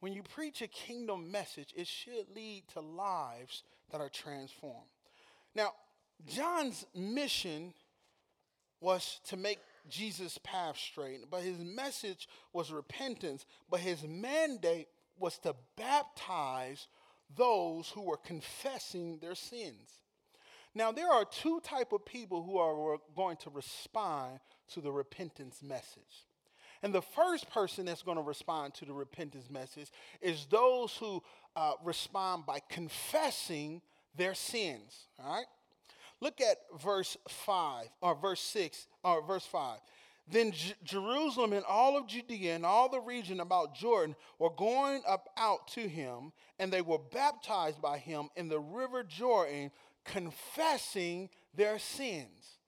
When 0.00 0.14
you 0.14 0.22
preach 0.22 0.62
a 0.62 0.66
kingdom 0.66 1.30
message, 1.30 1.74
it 1.76 1.88
should 1.88 2.34
lead 2.34 2.62
to 2.72 2.80
lives 2.80 3.64
that 3.92 4.00
are 4.00 4.08
transformed. 4.08 4.88
Now, 5.54 5.72
John's 6.24 6.86
mission 6.94 7.74
was 8.80 9.20
to 9.26 9.36
make 9.36 9.58
Jesus' 9.90 10.38
path 10.42 10.78
straight, 10.78 11.30
but 11.30 11.42
his 11.42 11.58
message 11.58 12.30
was 12.54 12.72
repentance, 12.72 13.44
but 13.68 13.80
his 13.80 14.02
mandate 14.04 14.88
was 15.18 15.36
to 15.40 15.54
baptize 15.76 16.86
those 17.36 17.90
who 17.90 18.00
were 18.00 18.16
confessing 18.16 19.18
their 19.18 19.34
sins. 19.34 20.00
Now, 20.76 20.92
there 20.92 21.10
are 21.10 21.24
two 21.24 21.60
type 21.60 21.92
of 21.92 22.04
people 22.04 22.42
who 22.42 22.58
are 22.58 22.98
going 23.16 23.38
to 23.38 23.50
respond 23.50 24.40
to 24.74 24.82
the 24.82 24.92
repentance 24.92 25.62
message. 25.62 26.26
And 26.82 26.94
the 26.94 27.00
first 27.00 27.48
person 27.50 27.86
that's 27.86 28.02
going 28.02 28.18
to 28.18 28.22
respond 28.22 28.74
to 28.74 28.84
the 28.84 28.92
repentance 28.92 29.48
message 29.48 29.90
is 30.20 30.44
those 30.50 30.94
who 30.94 31.22
uh, 31.56 31.72
respond 31.82 32.44
by 32.44 32.60
confessing 32.68 33.80
their 34.16 34.34
sins. 34.34 35.06
All 35.18 35.34
right? 35.34 35.46
Look 36.20 36.42
at 36.42 36.58
verse 36.78 37.16
5, 37.26 37.86
or 38.02 38.14
verse 38.14 38.40
6, 38.42 38.86
or 39.02 39.26
verse 39.26 39.46
5. 39.46 39.78
Then 40.30 40.52
J- 40.52 40.74
Jerusalem 40.84 41.54
and 41.54 41.64
all 41.64 41.96
of 41.96 42.06
Judea 42.06 42.54
and 42.54 42.66
all 42.66 42.90
the 42.90 43.00
region 43.00 43.40
about 43.40 43.74
Jordan 43.74 44.14
were 44.38 44.50
going 44.50 45.00
up 45.08 45.30
out 45.38 45.68
to 45.68 45.88
him, 45.88 46.32
and 46.58 46.70
they 46.70 46.82
were 46.82 46.98
baptized 46.98 47.80
by 47.80 47.96
him 47.96 48.28
in 48.36 48.48
the 48.48 48.60
river 48.60 49.02
Jordan, 49.02 49.70
confessing 50.06 51.28
their 51.54 51.78
sins. 51.78 52.58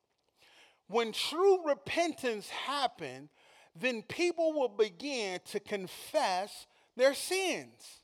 When 0.88 1.12
true 1.12 1.66
repentance 1.66 2.48
happens, 2.48 3.30
then 3.74 4.02
people 4.02 4.52
will 4.52 4.68
begin 4.68 5.40
to 5.46 5.60
confess 5.60 6.66
their 6.96 7.14
sins. 7.14 8.02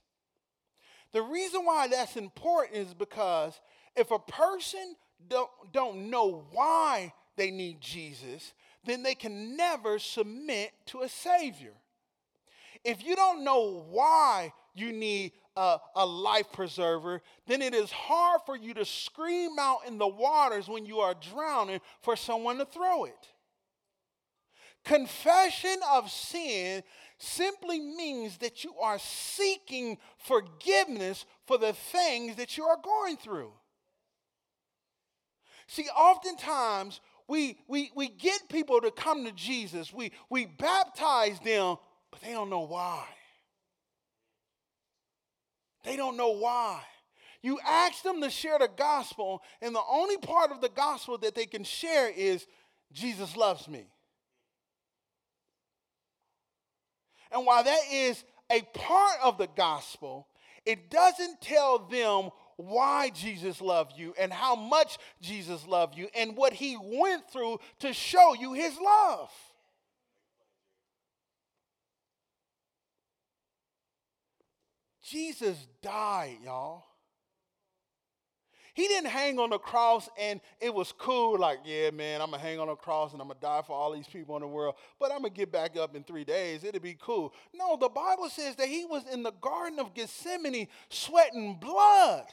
The 1.12 1.22
reason 1.22 1.64
why 1.64 1.88
that's 1.88 2.16
important 2.16 2.76
is 2.76 2.94
because 2.94 3.60
if 3.96 4.10
a 4.10 4.18
person 4.18 4.96
don't, 5.28 5.50
don't 5.72 6.10
know 6.10 6.44
why 6.52 7.12
they 7.36 7.50
need 7.50 7.80
Jesus, 7.80 8.52
then 8.84 9.02
they 9.02 9.14
can 9.14 9.56
never 9.56 9.98
submit 9.98 10.72
to 10.86 11.00
a 11.00 11.08
Savior. 11.08 11.72
If 12.84 13.04
you 13.04 13.16
don't 13.16 13.44
know 13.44 13.84
why 13.90 14.52
you 14.74 14.92
need 14.92 15.32
a, 15.56 15.78
a, 15.94 16.04
life 16.04 16.50
preserver, 16.52 17.22
then 17.46 17.62
it 17.62 17.74
is 17.74 17.90
hard 17.90 18.40
for 18.44 18.56
you 18.56 18.74
to 18.74 18.84
scream 18.84 19.52
out 19.58 19.80
in 19.86 19.98
the 19.98 20.08
waters 20.08 20.68
when 20.68 20.84
you 20.84 20.98
are 20.98 21.14
drowning 21.14 21.80
for 22.00 22.16
someone 22.16 22.58
to 22.58 22.64
throw 22.64 23.04
it. 23.04 23.28
Confession 24.84 25.76
of 25.92 26.10
sin 26.10 26.82
simply 27.18 27.80
means 27.80 28.38
that 28.38 28.64
you 28.64 28.74
are 28.80 28.98
seeking 28.98 29.96
forgiveness 30.18 31.24
for 31.46 31.56
the 31.56 31.72
things 31.72 32.36
that 32.36 32.58
you 32.58 32.64
are 32.64 32.78
going 32.82 33.16
through. 33.16 33.52
See, 35.66 35.86
oftentimes 35.96 37.00
we, 37.28 37.58
we, 37.68 37.90
we 37.94 38.08
get 38.08 38.48
people 38.50 38.80
to 38.80 38.90
come 38.90 39.24
to 39.24 39.32
Jesus, 39.32 39.92
we, 39.92 40.12
we 40.28 40.44
baptize 40.44 41.40
them, 41.40 41.76
but 42.10 42.20
they 42.20 42.32
don't 42.32 42.50
know 42.50 42.66
why. 42.66 43.04
They 45.84 45.96
don't 45.96 46.16
know 46.16 46.30
why. 46.30 46.80
You 47.42 47.58
ask 47.64 48.02
them 48.02 48.22
to 48.22 48.30
share 48.30 48.58
the 48.58 48.70
gospel, 48.74 49.42
and 49.60 49.74
the 49.74 49.82
only 49.88 50.16
part 50.16 50.50
of 50.50 50.62
the 50.62 50.70
gospel 50.70 51.18
that 51.18 51.34
they 51.34 51.46
can 51.46 51.62
share 51.62 52.10
is 52.10 52.46
Jesus 52.92 53.36
loves 53.36 53.68
me. 53.68 53.86
And 57.30 57.44
while 57.44 57.64
that 57.64 57.80
is 57.92 58.24
a 58.50 58.62
part 58.72 59.18
of 59.22 59.38
the 59.38 59.48
gospel, 59.56 60.26
it 60.64 60.90
doesn't 60.90 61.40
tell 61.40 61.78
them 61.78 62.30
why 62.56 63.10
Jesus 63.10 63.60
loved 63.60 63.92
you 63.96 64.14
and 64.18 64.32
how 64.32 64.54
much 64.54 64.98
Jesus 65.20 65.66
loved 65.66 65.96
you 65.96 66.08
and 66.14 66.36
what 66.36 66.52
he 66.52 66.78
went 66.80 67.28
through 67.30 67.58
to 67.80 67.92
show 67.92 68.34
you 68.34 68.52
his 68.52 68.78
love. 68.78 69.30
Jesus 75.04 75.66
died, 75.82 76.38
y'all. 76.42 76.84
He 78.72 78.88
didn't 78.88 79.10
hang 79.10 79.38
on 79.38 79.50
the 79.50 79.58
cross 79.58 80.08
and 80.18 80.40
it 80.60 80.74
was 80.74 80.92
cool, 80.98 81.38
like, 81.38 81.60
yeah, 81.64 81.90
man, 81.90 82.20
I'm 82.20 82.30
gonna 82.30 82.42
hang 82.42 82.58
on 82.58 82.66
the 82.66 82.74
cross 82.74 83.12
and 83.12 83.22
I'm 83.22 83.28
gonna 83.28 83.38
die 83.40 83.62
for 83.64 83.72
all 83.72 83.92
these 83.92 84.08
people 84.08 84.34
in 84.34 84.42
the 84.42 84.48
world, 84.48 84.74
but 84.98 85.12
I'm 85.12 85.18
gonna 85.18 85.30
get 85.30 85.52
back 85.52 85.76
up 85.76 85.94
in 85.94 86.02
three 86.02 86.24
days. 86.24 86.64
It'll 86.64 86.80
be 86.80 86.96
cool. 87.00 87.32
No, 87.54 87.76
the 87.76 87.88
Bible 87.88 88.28
says 88.28 88.56
that 88.56 88.66
he 88.66 88.84
was 88.84 89.04
in 89.12 89.22
the 89.22 89.30
Garden 89.40 89.78
of 89.78 89.94
Gethsemane 89.94 90.66
sweating 90.88 91.58
blood 91.60 92.24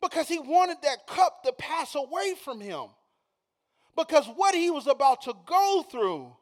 because 0.00 0.28
he 0.28 0.38
wanted 0.38 0.76
that 0.82 1.08
cup 1.08 1.42
to 1.42 1.52
pass 1.52 1.96
away 1.96 2.34
from 2.44 2.60
him. 2.60 2.84
Because 3.96 4.26
what 4.36 4.54
he 4.54 4.70
was 4.70 4.86
about 4.86 5.22
to 5.22 5.34
go 5.46 5.84
through 5.90 6.36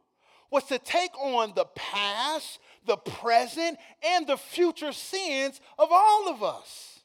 was 0.51 0.65
to 0.65 0.79
take 0.79 1.17
on 1.19 1.55
the 1.57 1.65
past, 1.75 2.59
the 2.87 2.97
present, 2.97 3.79
and 4.05 4.27
the 4.27 4.37
future 4.37 4.93
sins 4.93 5.61
of 5.79 5.89
all 5.91 6.29
of 6.29 6.43
us. 6.43 7.01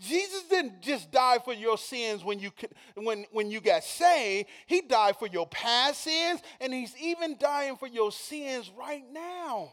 Jesus 0.00 0.42
didn't 0.44 0.82
just 0.82 1.10
die 1.10 1.38
for 1.44 1.52
your 1.52 1.78
sins 1.78 2.24
when 2.24 2.40
you, 2.40 2.50
when, 2.94 3.26
when 3.30 3.50
you 3.50 3.60
got 3.60 3.84
saved. 3.84 4.48
He 4.66 4.80
died 4.80 5.16
for 5.16 5.28
your 5.28 5.46
past 5.46 6.02
sins, 6.02 6.40
and 6.60 6.74
he's 6.74 6.94
even 7.00 7.36
dying 7.38 7.76
for 7.76 7.86
your 7.86 8.10
sins 8.10 8.70
right 8.76 9.04
now. 9.12 9.72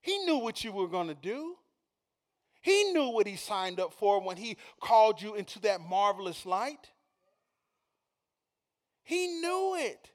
He 0.00 0.18
knew 0.18 0.38
what 0.38 0.64
you 0.64 0.72
were 0.72 0.88
going 0.88 1.08
to 1.08 1.14
do. 1.14 1.56
He 2.62 2.92
knew 2.92 3.08
what 3.08 3.26
he 3.26 3.36
signed 3.36 3.80
up 3.80 3.92
for 3.92 4.20
when 4.20 4.36
he 4.36 4.56
called 4.80 5.20
you 5.20 5.34
into 5.34 5.60
that 5.60 5.80
marvelous 5.80 6.46
light. 6.46 6.90
He 9.02 9.26
knew 9.26 9.74
it. 9.78 10.11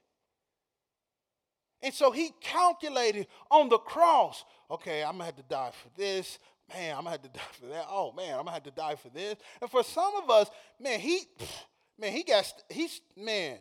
And 1.82 1.94
so 1.94 2.10
he 2.10 2.32
calculated 2.40 3.26
on 3.50 3.68
the 3.68 3.78
cross 3.78 4.44
okay, 4.70 5.02
I'm 5.02 5.12
gonna 5.12 5.24
have 5.24 5.36
to 5.36 5.42
die 5.42 5.70
for 5.82 5.88
this. 5.96 6.38
Man, 6.72 6.96
I'm 6.96 7.04
gonna 7.04 7.10
have 7.10 7.22
to 7.22 7.28
die 7.34 7.40
for 7.60 7.66
that. 7.66 7.86
Oh 7.88 8.12
man, 8.12 8.32
I'm 8.32 8.40
gonna 8.40 8.52
have 8.52 8.62
to 8.64 8.70
die 8.70 8.96
for 8.96 9.08
this. 9.08 9.36
And 9.60 9.70
for 9.70 9.82
some 9.82 10.14
of 10.22 10.30
us, 10.30 10.48
man, 10.80 11.00
he, 11.00 11.22
man, 11.98 12.12
he 12.12 12.22
got, 12.22 12.44
he's, 12.68 13.00
man, 13.16 13.58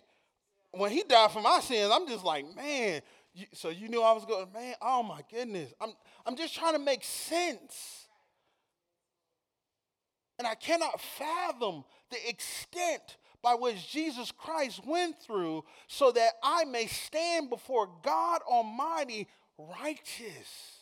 when 0.72 0.92
he 0.92 1.04
died 1.04 1.32
for 1.32 1.42
my 1.42 1.60
sins, 1.60 1.92
I'm 1.94 2.08
just 2.08 2.24
like, 2.24 2.46
man. 2.56 3.02
You, 3.34 3.46
so 3.54 3.70
you 3.70 3.88
knew 3.88 4.02
I 4.02 4.14
was 4.14 4.26
going, 4.26 4.48
man. 4.52 4.76
Oh 4.82 5.04
my 5.04 5.22
goodness, 5.32 5.72
I'm, 5.80 5.92
I'm 6.26 6.36
just 6.36 6.56
trying 6.56 6.74
to 6.74 6.80
make 6.80 7.04
sense. 7.04 8.08
And 10.40 10.48
I 10.48 10.56
cannot 10.56 11.00
fathom 11.02 11.84
the 12.12 12.30
extent 12.30 13.18
by 13.48 13.56
which 13.56 13.90
Jesus 13.90 14.30
Christ 14.30 14.86
went 14.86 15.18
through 15.22 15.64
so 15.88 16.12
that 16.12 16.34
I 16.44 16.66
may 16.66 16.86
stand 16.86 17.50
before 17.50 17.88
God 18.04 18.42
Almighty 18.46 19.26
righteous. 19.58 20.82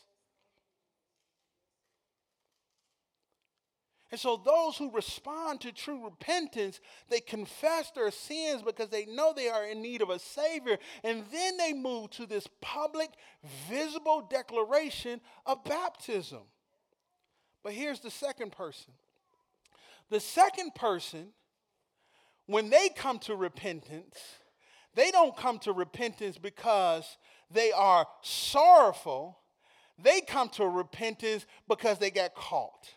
And 4.09 4.19
so, 4.19 4.41
those 4.43 4.77
who 4.77 4.89
respond 4.89 5.61
to 5.61 5.71
true 5.71 6.05
repentance, 6.05 6.79
they 7.07 7.19
confess 7.19 7.91
their 7.91 8.09
sins 8.09 8.63
because 8.63 8.89
they 8.89 9.05
know 9.05 9.31
they 9.31 9.49
are 9.49 9.65
in 9.65 9.83
need 9.83 10.01
of 10.01 10.09
a 10.09 10.17
Savior. 10.17 10.79
And 11.03 11.23
then 11.31 11.57
they 11.57 11.73
move 11.73 12.09
to 12.11 12.25
this 12.25 12.47
public, 12.61 13.09
visible 13.69 14.27
declaration 14.27 15.21
of 15.45 15.63
baptism. 15.65 16.41
But 17.61 17.73
here's 17.73 17.99
the 17.99 18.09
second 18.09 18.53
person 18.53 18.93
the 20.09 20.19
second 20.19 20.73
person 20.73 21.27
when 22.47 22.69
they 22.69 22.89
come 22.89 23.19
to 23.19 23.35
repentance, 23.35 24.17
they 24.93 25.11
don't 25.11 25.35
come 25.35 25.59
to 25.59 25.73
repentance 25.73 26.37
because 26.37 27.17
they 27.51 27.71
are 27.71 28.07
sorrowful. 28.21 29.37
They 30.01 30.21
come 30.21 30.49
to 30.49 30.65
repentance 30.65 31.45
because 31.67 31.99
they 31.99 32.11
got 32.11 32.35
caught. 32.35 32.93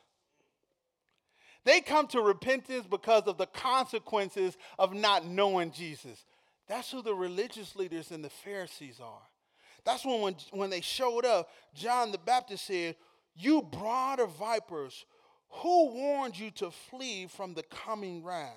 They 1.65 1.81
come 1.81 2.07
to 2.09 2.21
repentance 2.21 2.87
because 2.89 3.25
of 3.25 3.37
the 3.37 3.47
consequences 3.47 4.57
of 4.79 4.95
not 4.95 5.27
knowing 5.27 5.73
Jesus. 5.73 6.25
That's 6.69 6.91
who 6.91 7.03
the 7.03 7.15
religious 7.15 7.77
leaders 7.77 8.11
and 8.11 8.25
the 8.25 8.31
Pharisees 8.31 9.01
are. 9.03 9.23
That's 9.85 10.05
when, 10.05 10.21
when, 10.21 10.37
when 10.53 10.71
they 10.71 10.81
showed 10.81 11.25
up, 11.25 11.49
John 11.75 12.13
the 12.13 12.19
Baptist 12.19 12.67
said, 12.67 12.97
You 13.35 13.63
brood 13.63 14.21
of 14.21 14.37
vipers, 14.37 15.05
who 15.51 15.93
warned 15.93 16.39
you 16.39 16.51
to 16.53 16.71
flee 16.71 17.27
from 17.27 17.55
the 17.55 17.63
coming 17.65 18.23
wrath? 18.23 18.53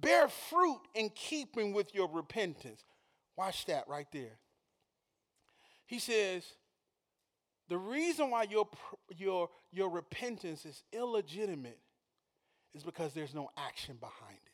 Bear 0.00 0.28
fruit 0.28 0.80
in 0.94 1.10
keeping 1.10 1.72
with 1.72 1.94
your 1.94 2.08
repentance. 2.10 2.84
Watch 3.36 3.66
that 3.66 3.84
right 3.88 4.06
there. 4.12 4.38
He 5.86 5.98
says, 5.98 6.44
the 7.68 7.78
reason 7.78 8.30
why 8.30 8.44
your, 8.44 8.68
your, 9.16 9.48
your 9.72 9.90
repentance 9.90 10.64
is 10.64 10.82
illegitimate 10.92 11.78
is 12.74 12.82
because 12.82 13.14
there's 13.14 13.34
no 13.34 13.50
action 13.56 13.96
behind 14.00 14.36
it. 14.36 14.52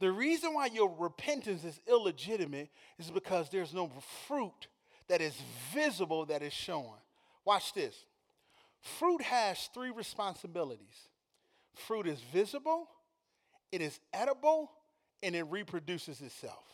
The 0.00 0.10
reason 0.10 0.54
why 0.54 0.66
your 0.66 0.94
repentance 0.98 1.64
is 1.64 1.78
illegitimate 1.88 2.70
is 2.98 3.10
because 3.10 3.50
there's 3.50 3.74
no 3.74 3.90
fruit 4.26 4.68
that 5.08 5.20
is 5.20 5.34
visible 5.74 6.24
that 6.26 6.42
is 6.42 6.52
shown. 6.52 6.94
Watch 7.44 7.74
this. 7.74 7.94
Fruit 8.80 9.20
has 9.22 9.68
three 9.74 9.90
responsibilities 9.90 11.08
fruit 11.86 12.06
is 12.06 12.20
visible, 12.32 12.88
it 13.72 13.80
is 13.80 13.98
edible 14.12 14.70
and 15.22 15.34
it 15.34 15.44
reproduces 15.44 16.20
itself. 16.20 16.64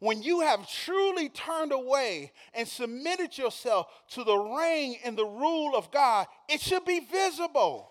When 0.00 0.22
you 0.22 0.40
have 0.40 0.70
truly 0.70 1.28
turned 1.28 1.72
away 1.72 2.32
and 2.54 2.68
submitted 2.68 3.36
yourself 3.36 3.88
to 4.10 4.22
the 4.22 4.36
reign 4.36 4.96
and 5.04 5.16
the 5.16 5.26
rule 5.26 5.74
of 5.74 5.90
God, 5.90 6.26
it 6.48 6.60
should 6.60 6.84
be 6.84 7.00
visible. 7.00 7.90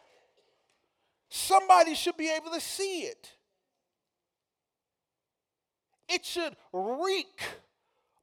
Somebody 1.29 1.95
should 1.95 2.15
be 2.15 2.29
able 2.29 2.51
to 2.51 2.61
see 2.61 3.01
it. 3.01 3.31
It 6.07 6.23
should 6.25 6.55
reek 6.71 7.41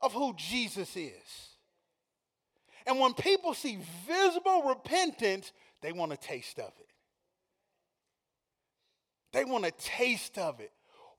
of 0.00 0.14
who 0.14 0.34
Jesus 0.36 0.96
is. 0.96 1.48
And 2.86 2.98
when 2.98 3.12
people 3.12 3.52
see 3.52 3.78
visible 4.06 4.62
repentance, 4.62 5.52
they 5.82 5.92
want 5.92 6.12
a 6.12 6.16
taste 6.16 6.58
of 6.58 6.72
it. 6.80 6.93
They 9.34 9.44
want 9.44 9.66
a 9.66 9.72
taste 9.72 10.38
of 10.38 10.60
it. 10.60 10.70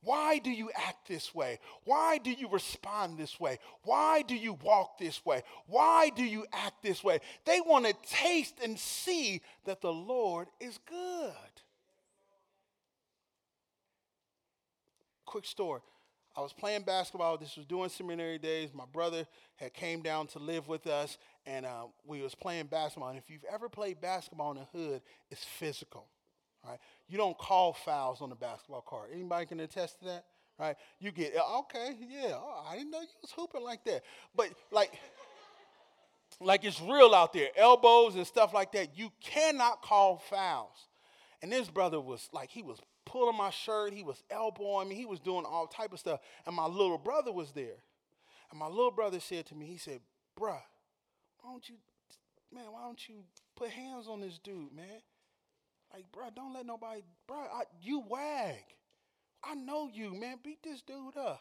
Why 0.01 0.37
do 0.37 0.49
you 0.49 0.71
act 0.73 1.07
this 1.07 1.35
way? 1.35 1.59
Why 1.83 2.17
do 2.17 2.31
you 2.31 2.47
respond 2.47 3.17
this 3.17 3.39
way? 3.39 3.59
Why 3.83 4.21
do 4.21 4.35
you 4.35 4.53
walk 4.53 4.97
this 4.97 5.25
way? 5.25 5.43
Why 5.67 6.11
do 6.15 6.23
you 6.23 6.45
act 6.53 6.81
this 6.81 7.03
way? 7.03 7.19
They 7.45 7.59
want 7.59 7.87
to 7.87 7.93
taste 8.07 8.55
and 8.63 8.79
see 8.79 9.41
that 9.65 9.81
the 9.81 9.91
Lord 9.91 10.47
is 10.61 10.79
good. 10.87 11.33
Quick 15.25 15.45
story. 15.45 15.81
I 16.37 16.41
was 16.41 16.53
playing 16.53 16.83
basketball. 16.83 17.37
This 17.37 17.57
was 17.57 17.65
during 17.65 17.89
seminary 17.89 18.37
days. 18.37 18.69
My 18.73 18.85
brother 18.93 19.27
had 19.57 19.73
came 19.73 20.01
down 20.01 20.27
to 20.27 20.39
live 20.39 20.69
with 20.69 20.87
us, 20.87 21.17
and 21.45 21.65
uh, 21.65 21.85
we 22.05 22.21
was 22.21 22.33
playing 22.33 22.67
basketball. 22.67 23.09
And 23.09 23.17
if 23.17 23.29
you've 23.29 23.45
ever 23.51 23.67
played 23.67 23.99
basketball 23.99 24.51
in 24.51 24.57
the 24.59 24.77
hood, 24.77 25.01
it's 25.29 25.43
physical. 25.43 26.07
Right? 26.67 26.79
You 27.07 27.17
don't 27.17 27.37
call 27.37 27.73
fouls 27.73 28.21
on 28.21 28.29
the 28.29 28.35
basketball 28.35 28.81
court. 28.81 29.09
Anybody 29.13 29.45
can 29.45 29.59
attest 29.59 29.99
to 29.99 30.05
that? 30.05 30.25
Right? 30.57 30.75
You 30.99 31.11
get, 31.11 31.33
oh, 31.37 31.59
okay, 31.59 31.95
yeah, 31.99 32.33
oh, 32.33 32.65
I 32.67 32.77
didn't 32.77 32.91
know 32.91 33.01
you 33.01 33.07
was 33.21 33.31
hooping 33.31 33.63
like 33.63 33.83
that. 33.85 34.03
But 34.35 34.49
like, 34.71 34.93
like 36.39 36.63
it's 36.63 36.81
real 36.81 37.13
out 37.13 37.33
there, 37.33 37.49
elbows 37.57 38.15
and 38.15 38.25
stuff 38.25 38.53
like 38.53 38.71
that. 38.71 38.97
You 38.97 39.11
cannot 39.21 39.81
call 39.81 40.17
fouls. 40.29 40.87
And 41.41 41.51
this 41.51 41.69
brother 41.69 41.99
was 41.99 42.29
like, 42.31 42.49
he 42.49 42.63
was 42.63 42.79
pulling 43.05 43.37
my 43.37 43.49
shirt, 43.49 43.93
he 43.93 44.03
was 44.03 44.23
elbowing 44.31 44.89
me, 44.89 44.95
he 44.95 45.05
was 45.05 45.19
doing 45.19 45.45
all 45.45 45.67
type 45.67 45.93
of 45.93 45.99
stuff. 45.99 46.21
And 46.45 46.55
my 46.55 46.65
little 46.65 46.97
brother 46.97 47.31
was 47.31 47.51
there. 47.51 47.83
And 48.49 48.59
my 48.59 48.67
little 48.67 48.91
brother 48.91 49.19
said 49.19 49.45
to 49.47 49.55
me, 49.55 49.65
he 49.65 49.77
said, 49.77 49.99
bruh, 50.39 50.61
why 51.41 51.51
don't 51.51 51.67
you, 51.69 51.75
man, 52.53 52.65
why 52.71 52.81
don't 52.83 53.09
you 53.09 53.15
put 53.55 53.69
hands 53.69 54.07
on 54.07 54.21
this 54.21 54.39
dude, 54.39 54.73
man? 54.73 55.01
Like, 55.95 56.11
bro, 56.11 56.25
don't 56.35 56.53
let 56.53 56.65
nobody, 56.65 57.03
bro, 57.25 57.37
I, 57.37 57.63
you 57.81 58.03
wag. 58.09 58.65
I 59.41 59.55
know 59.55 59.87
you, 59.87 60.13
man. 60.13 60.39
Beat 60.43 60.61
this 60.61 60.81
dude 60.81 61.15
up. 61.15 61.39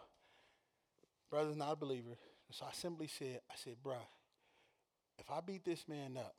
Brother's 1.29 1.57
not 1.57 1.73
a 1.73 1.77
believer. 1.77 2.17
So 2.53 2.65
I 2.65 2.73
simply 2.73 3.09
said, 3.09 3.41
I 3.51 3.55
said, 3.57 3.75
bro, 3.83 3.97
if 5.19 5.29
I 5.29 5.41
beat 5.41 5.65
this 5.65 5.89
man 5.89 6.17
up, 6.17 6.37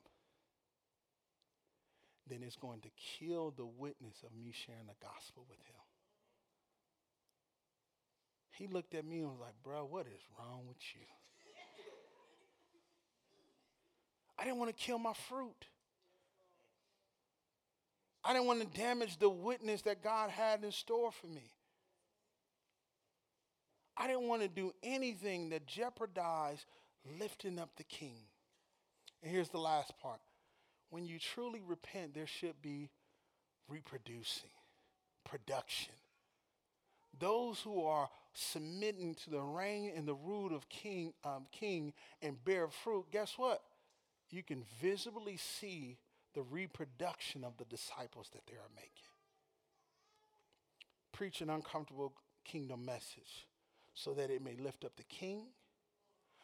then 2.26 2.42
it's 2.42 2.56
going 2.56 2.80
to 2.80 2.88
kill 3.18 3.52
the 3.54 3.66
witness 3.66 4.16
of 4.24 4.34
me 4.34 4.50
sharing 4.50 4.86
the 4.86 4.94
gospel 4.98 5.44
with 5.46 5.58
him. 5.58 5.76
He 8.52 8.66
looked 8.66 8.94
at 8.94 9.04
me 9.04 9.18
and 9.18 9.28
was 9.28 9.40
like, 9.40 9.54
bro, 9.62 9.84
what 9.84 10.06
is 10.06 10.22
wrong 10.38 10.62
with 10.66 10.78
you? 10.94 11.02
I 14.38 14.44
didn't 14.44 14.58
want 14.58 14.74
to 14.74 14.82
kill 14.82 14.98
my 14.98 15.12
fruit. 15.28 15.66
I 18.26 18.32
didn't 18.32 18.48
want 18.48 18.60
to 18.60 18.78
damage 18.78 19.18
the 19.18 19.30
witness 19.30 19.82
that 19.82 20.02
God 20.02 20.30
had 20.30 20.64
in 20.64 20.72
store 20.72 21.12
for 21.12 21.28
me. 21.28 21.48
I 23.96 24.08
didn't 24.08 24.26
want 24.26 24.42
to 24.42 24.48
do 24.48 24.72
anything 24.82 25.50
that 25.50 25.66
jeopardized 25.66 26.66
lifting 27.20 27.60
up 27.60 27.70
the 27.76 27.84
king. 27.84 28.16
And 29.22 29.30
here's 29.30 29.48
the 29.50 29.58
last 29.58 29.96
part 30.02 30.18
when 30.90 31.06
you 31.06 31.20
truly 31.20 31.62
repent, 31.64 32.14
there 32.14 32.26
should 32.26 32.60
be 32.60 32.90
reproducing, 33.68 34.50
production. 35.24 35.94
Those 37.18 37.60
who 37.60 37.84
are 37.84 38.08
submitting 38.34 39.14
to 39.24 39.30
the 39.30 39.40
reign 39.40 39.92
and 39.96 40.06
the 40.06 40.14
rule 40.14 40.54
of 40.54 40.68
king, 40.68 41.14
um, 41.24 41.46
king 41.52 41.92
and 42.20 42.44
bear 42.44 42.68
fruit, 42.68 43.06
guess 43.12 43.34
what? 43.36 43.62
You 44.30 44.42
can 44.42 44.64
visibly 44.80 45.36
see 45.36 45.96
the 46.36 46.42
reproduction 46.42 47.42
of 47.42 47.56
the 47.56 47.64
disciples 47.64 48.28
that 48.34 48.46
they 48.46 48.56
are 48.56 48.70
making. 48.76 48.90
Preach 51.10 51.40
an 51.40 51.48
uncomfortable 51.48 52.12
kingdom 52.44 52.84
message 52.84 53.46
so 53.94 54.12
that 54.12 54.28
it 54.28 54.44
may 54.44 54.54
lift 54.62 54.84
up 54.84 54.94
the 54.96 55.02
king, 55.04 55.46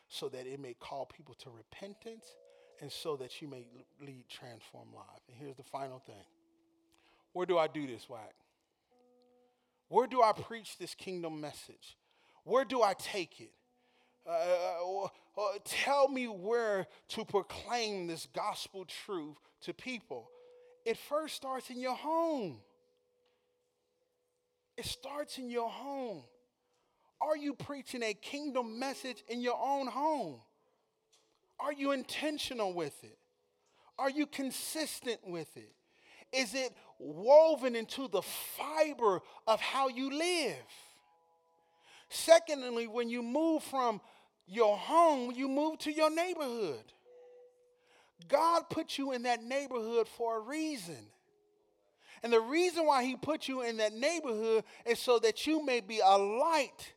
so 0.09 0.31
that 0.31 0.47
it 0.47 0.59
may 0.59 0.73
call 0.73 1.05
people 1.05 1.35
to 1.35 1.51
repentance, 1.51 2.25
and 2.81 2.91
so 2.91 3.17
that 3.17 3.43
you 3.43 3.49
may 3.49 3.67
lead 4.01 4.25
transformed 4.31 4.95
lives. 4.95 5.29
And 5.29 5.37
here's 5.39 5.57
the 5.57 5.63
final 5.63 5.99
thing. 5.99 6.25
Where 7.35 7.45
do 7.45 7.59
I 7.59 7.67
do 7.67 7.87
this, 7.87 8.09
Whack? 8.09 8.35
Where 9.89 10.07
do 10.07 10.23
I 10.23 10.33
preach 10.33 10.79
this 10.79 10.95
kingdom 10.95 11.39
message? 11.39 11.99
Where 12.45 12.65
do 12.65 12.83
I 12.83 12.95
take 12.95 13.43
it? 13.43 13.53
Uh, 14.27 14.31
uh, 14.31 15.05
uh, 15.05 15.59
tell 15.65 16.09
me 16.09 16.27
where 16.27 16.87
to 17.09 17.25
proclaim 17.25 18.07
this 18.07 18.29
gospel 18.35 18.85
truth 18.85 19.37
to 19.63 19.75
people. 19.75 20.29
It 20.85 20.97
first 20.97 21.35
starts 21.35 21.71
in 21.71 21.81
your 21.81 21.95
home. 21.95 22.59
It 24.77 24.85
starts 24.85 25.39
in 25.39 25.51
your 25.51 25.71
home. 25.71 26.23
Are 27.21 27.37
you 27.37 27.55
preaching 27.55 28.03
a 28.03 28.15
kingdom 28.15 28.79
message 28.79 29.23
in 29.29 29.41
your 29.41 29.59
own 29.61 29.87
home? 29.87 30.37
Are 31.61 31.73
you 31.73 31.93
intentional 31.93 32.73
with 32.73 33.03
it? 33.05 33.19
Are 33.99 34.11
you 34.11 34.27
consistent 34.27 35.21
with 35.25 35.57
it? 35.57 35.73
Is 36.33 36.55
it 36.55 36.73
woven 36.99 37.77
into 37.77 38.09
the 38.09 38.23
fiber 38.23 39.21
of 39.47 39.61
how 39.61 39.89
you 39.89 40.11
live? 40.11 40.57
Secondly, 42.09 42.87
when 42.87 43.09
you 43.09 43.23
move 43.23 43.63
from 43.63 44.01
your 44.47 44.77
home, 44.77 45.33
you 45.35 45.49
move 45.49 45.79
to 45.81 45.93
your 45.93 46.11
neighborhood. 46.11 46.85
God 48.29 48.65
put 48.71 48.99
you 48.99 49.13
in 49.13 49.23
that 49.25 49.43
neighborhood 49.43 50.07
for 50.09 50.37
a 50.37 50.41
reason. 50.41 50.97
And 52.23 52.33
the 52.33 52.41
reason 52.41 52.87
why 52.87 53.05
He 53.05 53.17
put 53.17 53.49
you 53.49 53.63
in 53.63 53.79
that 53.79 53.93
neighborhood 53.93 54.65
is 54.87 54.99
so 54.99 55.19
that 55.21 55.47
you 55.47 55.65
may 55.65 55.81
be 55.81 56.01
a 56.05 56.17
light 56.17 56.93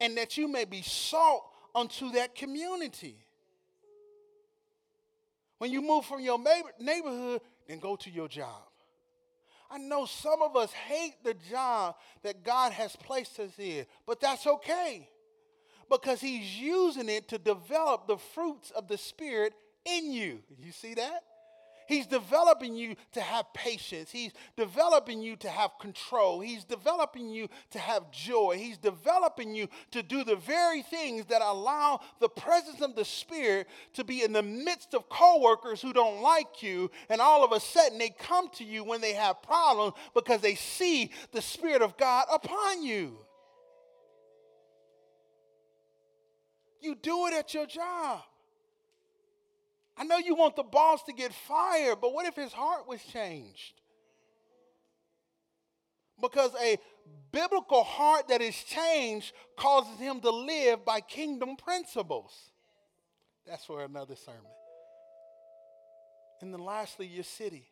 and 0.00 0.16
that 0.16 0.36
you 0.36 0.48
may 0.48 0.64
be 0.64 0.82
salt 0.82 1.44
unto 1.74 2.10
that 2.12 2.34
community. 2.34 3.16
When 5.58 5.70
you 5.70 5.80
move 5.80 6.04
from 6.04 6.20
your 6.20 6.40
neighborhood, 6.80 7.40
then 7.68 7.78
go 7.78 7.94
to 7.96 8.10
your 8.10 8.26
job. 8.26 8.62
I 9.70 9.78
know 9.78 10.04
some 10.04 10.42
of 10.42 10.56
us 10.56 10.72
hate 10.72 11.22
the 11.22 11.34
job 11.48 11.94
that 12.22 12.42
God 12.42 12.72
has 12.72 12.96
placed 12.96 13.38
us 13.38 13.52
in, 13.58 13.86
but 14.04 14.20
that's 14.20 14.46
okay 14.46 15.08
because 15.90 16.20
He's 16.20 16.58
using 16.58 17.08
it 17.08 17.28
to 17.28 17.38
develop 17.38 18.06
the 18.06 18.18
fruits 18.18 18.70
of 18.70 18.88
the 18.88 18.98
Spirit 18.98 19.54
in 19.84 20.12
you. 20.12 20.40
You 20.58 20.72
see 20.72 20.94
that? 20.94 21.22
He's 21.86 22.06
developing 22.06 22.74
you 22.74 22.94
to 23.12 23.20
have 23.20 23.52
patience. 23.52 24.10
He's 24.10 24.32
developing 24.56 25.20
you 25.20 25.36
to 25.36 25.48
have 25.48 25.72
control. 25.78 26.40
He's 26.40 26.64
developing 26.64 27.28
you 27.28 27.48
to 27.72 27.78
have 27.78 28.10
joy. 28.10 28.56
He's 28.56 28.78
developing 28.78 29.54
you 29.54 29.68
to 29.90 30.02
do 30.02 30.24
the 30.24 30.36
very 30.36 30.82
things 30.82 31.26
that 31.26 31.42
allow 31.42 32.00
the 32.20 32.28
presence 32.28 32.80
of 32.80 32.94
the 32.94 33.04
Spirit 33.04 33.68
to 33.94 34.04
be 34.04 34.22
in 34.22 34.32
the 34.32 34.42
midst 34.42 34.94
of 34.94 35.08
coworkers 35.08 35.82
who 35.82 35.92
don't 35.92 36.22
like 36.22 36.62
you. 36.62 36.90
And 37.08 37.20
all 37.20 37.44
of 37.44 37.52
a 37.52 37.60
sudden 37.60 37.98
they 37.98 38.10
come 38.10 38.48
to 38.54 38.64
you 38.64 38.84
when 38.84 39.00
they 39.00 39.12
have 39.12 39.42
problems 39.42 39.94
because 40.14 40.40
they 40.40 40.54
see 40.54 41.10
the 41.32 41.42
Spirit 41.42 41.82
of 41.82 41.96
God 41.96 42.26
upon 42.32 42.82
you. 42.82 43.18
You 46.82 46.96
do 46.96 47.26
it 47.28 47.34
at 47.34 47.54
your 47.54 47.66
job. 47.66 48.22
I 49.96 50.04
know 50.04 50.18
you 50.18 50.34
want 50.34 50.56
the 50.56 50.62
boss 50.64 51.02
to 51.04 51.12
get 51.12 51.32
fired, 51.32 52.00
but 52.00 52.12
what 52.12 52.26
if 52.26 52.34
his 52.34 52.52
heart 52.52 52.88
was 52.88 53.02
changed? 53.04 53.74
Because 56.20 56.50
a 56.60 56.78
biblical 57.30 57.84
heart 57.84 58.28
that 58.28 58.42
is 58.42 58.56
changed 58.56 59.32
causes 59.56 59.98
him 59.98 60.20
to 60.20 60.30
live 60.30 60.84
by 60.84 61.00
kingdom 61.00 61.56
principles. 61.56 62.32
That's 63.46 63.64
for 63.64 63.84
another 63.84 64.16
sermon. 64.16 64.40
And 66.40 66.52
then 66.52 66.64
lastly, 66.64 67.06
your 67.06 67.24
city. 67.24 67.66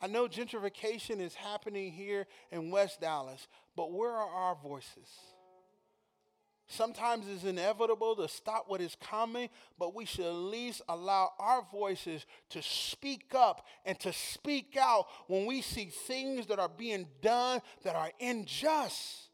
I 0.00 0.06
know 0.06 0.26
gentrification 0.26 1.20
is 1.20 1.34
happening 1.34 1.92
here 1.92 2.26
in 2.50 2.70
West 2.70 3.00
Dallas, 3.00 3.46
but 3.76 3.92
where 3.92 4.10
are 4.10 4.28
our 4.28 4.56
voices? 4.56 5.08
Sometimes 6.72 7.26
it's 7.28 7.44
inevitable 7.44 8.16
to 8.16 8.26
stop 8.26 8.64
what 8.66 8.80
is 8.80 8.96
coming, 8.98 9.50
but 9.78 9.94
we 9.94 10.06
should 10.06 10.24
at 10.24 10.32
least 10.32 10.80
allow 10.88 11.32
our 11.38 11.66
voices 11.70 12.24
to 12.48 12.62
speak 12.62 13.34
up 13.34 13.66
and 13.84 14.00
to 14.00 14.10
speak 14.10 14.74
out 14.80 15.06
when 15.26 15.44
we 15.44 15.60
see 15.60 15.90
things 16.06 16.46
that 16.46 16.58
are 16.58 16.70
being 16.70 17.06
done 17.20 17.60
that 17.82 17.94
are 17.94 18.10
unjust. 18.18 19.28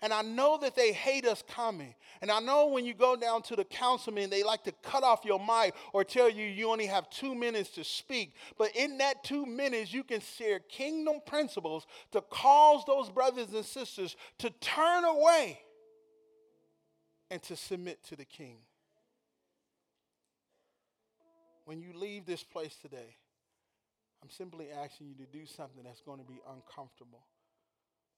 And 0.00 0.10
I 0.10 0.22
know 0.22 0.56
that 0.62 0.74
they 0.74 0.92
hate 0.92 1.26
us 1.26 1.44
coming. 1.46 1.94
And 2.22 2.30
I 2.30 2.40
know 2.40 2.68
when 2.68 2.86
you 2.86 2.94
go 2.94 3.14
down 3.14 3.42
to 3.42 3.56
the 3.56 3.64
councilman, 3.64 4.30
they 4.30 4.42
like 4.42 4.64
to 4.64 4.72
cut 4.82 5.02
off 5.02 5.20
your 5.22 5.38
mic 5.38 5.74
or 5.92 6.02
tell 6.02 6.30
you 6.30 6.46
you 6.46 6.70
only 6.70 6.86
have 6.86 7.10
two 7.10 7.34
minutes 7.34 7.68
to 7.72 7.84
speak. 7.84 8.34
But 8.56 8.74
in 8.74 8.96
that 8.98 9.22
two 9.22 9.44
minutes, 9.44 9.92
you 9.92 10.02
can 10.02 10.22
share 10.22 10.60
kingdom 10.60 11.16
principles 11.26 11.86
to 12.12 12.22
cause 12.22 12.84
those 12.86 13.10
brothers 13.10 13.48
and 13.52 13.66
sisters 13.66 14.16
to 14.38 14.48
turn 14.48 15.04
away 15.04 15.60
and 17.30 17.42
to 17.44 17.56
submit 17.56 18.02
to 18.08 18.16
the 18.16 18.24
king. 18.24 18.56
When 21.64 21.80
you 21.80 21.92
leave 21.94 22.26
this 22.26 22.42
place 22.42 22.74
today, 22.82 23.16
I'm 24.22 24.30
simply 24.30 24.68
asking 24.70 25.08
you 25.08 25.14
to 25.24 25.30
do 25.30 25.46
something 25.46 25.84
that's 25.84 26.00
going 26.00 26.18
to 26.18 26.26
be 26.26 26.40
uncomfortable. 26.50 27.24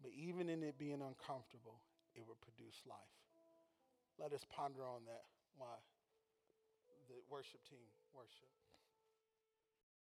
But 0.00 0.10
even 0.16 0.48
in 0.48 0.62
it 0.62 0.78
being 0.78 1.04
uncomfortable, 1.04 1.78
it 2.16 2.24
will 2.26 2.40
produce 2.40 2.80
life. 2.88 3.14
Let 4.18 4.32
us 4.32 4.44
ponder 4.50 4.82
on 4.82 5.04
that 5.06 5.24
while 5.56 5.82
the 7.08 7.20
worship 7.30 7.60
team 7.68 7.86
worship. 8.14 8.48